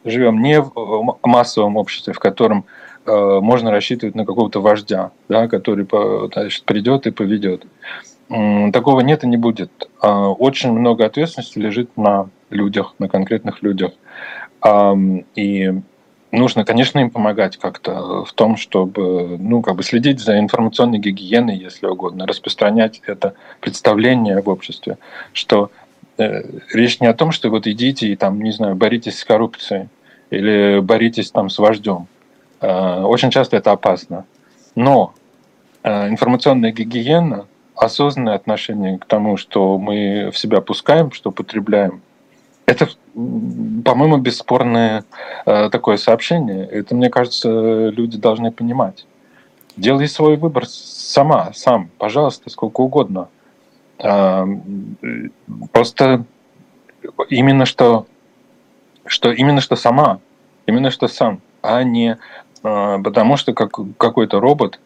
[0.04, 2.64] живем не в массовом обществе, в котором
[3.06, 5.86] э, можно рассчитывать на какого-то вождя, да, который
[6.32, 7.66] значит, придет и поведет.
[8.72, 9.70] Такого нет и не будет.
[10.00, 13.92] А очень много ответственности лежит на людях, на конкретных людях.
[15.36, 15.72] И
[16.34, 21.56] нужно, конечно, им помогать как-то в том, чтобы, ну, как бы следить за информационной гигиеной,
[21.56, 24.98] если угодно, распространять это представление в обществе,
[25.32, 25.70] что
[26.18, 29.88] э, речь не о том, что вот идите и там, не знаю, боритесь с коррупцией
[30.30, 32.06] или боритесь там с вождем.
[32.60, 34.24] Э, очень часто это опасно.
[34.74, 35.14] Но
[35.82, 42.02] э, информационная гигиена, осознанное отношение к тому, что мы в себя пускаем, что потребляем,
[42.66, 45.04] это, по-моему, бесспорное
[45.44, 46.64] э, такое сообщение.
[46.66, 49.06] Это, мне кажется, люди должны понимать.
[49.76, 53.28] Делай свой выбор сама, сам, пожалуйста, сколько угодно.
[53.98, 54.44] Э,
[55.72, 56.24] просто
[57.28, 58.06] именно что,
[59.04, 60.20] что именно что сама,
[60.66, 62.16] именно что сам, а не
[62.62, 64.80] э, потому что как, какой-то робот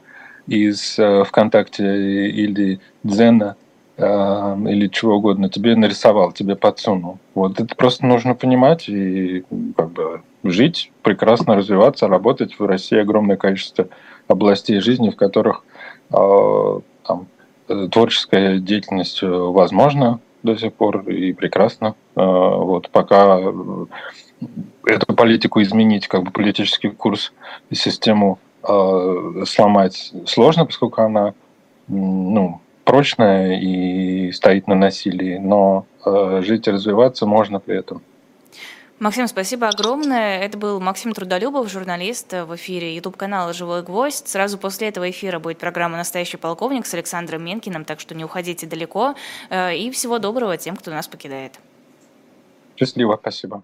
[0.46, 3.56] из э, ВКонтакте или Дзена–
[3.98, 7.18] или чего угодно тебе нарисовал, тебе подсунул.
[7.34, 9.44] Вот это просто нужно понимать и
[9.76, 12.58] как бы жить, прекрасно развиваться, работать.
[12.58, 13.88] В России огромное количество
[14.28, 15.64] областей жизни, в которых
[16.10, 17.26] э, там,
[17.90, 21.94] творческая деятельность возможна до сих пор и прекрасно.
[22.14, 23.40] Э, вот пока
[24.86, 27.32] эту политику изменить, как бы политический курс
[27.70, 31.34] и систему э, сломать сложно, поскольку она
[31.88, 38.00] ну, прочная и стоит на насилии, но э, жить и развиваться можно при этом.
[38.98, 40.40] Максим, спасибо огромное.
[40.40, 44.26] Это был Максим Трудолюбов, журналист в эфире YouTube-канала «Живой гвоздь».
[44.26, 48.66] Сразу после этого эфира будет программа «Настоящий полковник» с Александром Менкиным, так что не уходите
[48.66, 49.14] далеко.
[49.50, 51.60] Э, и всего доброго тем, кто нас покидает.
[52.78, 53.62] Счастливо, спасибо.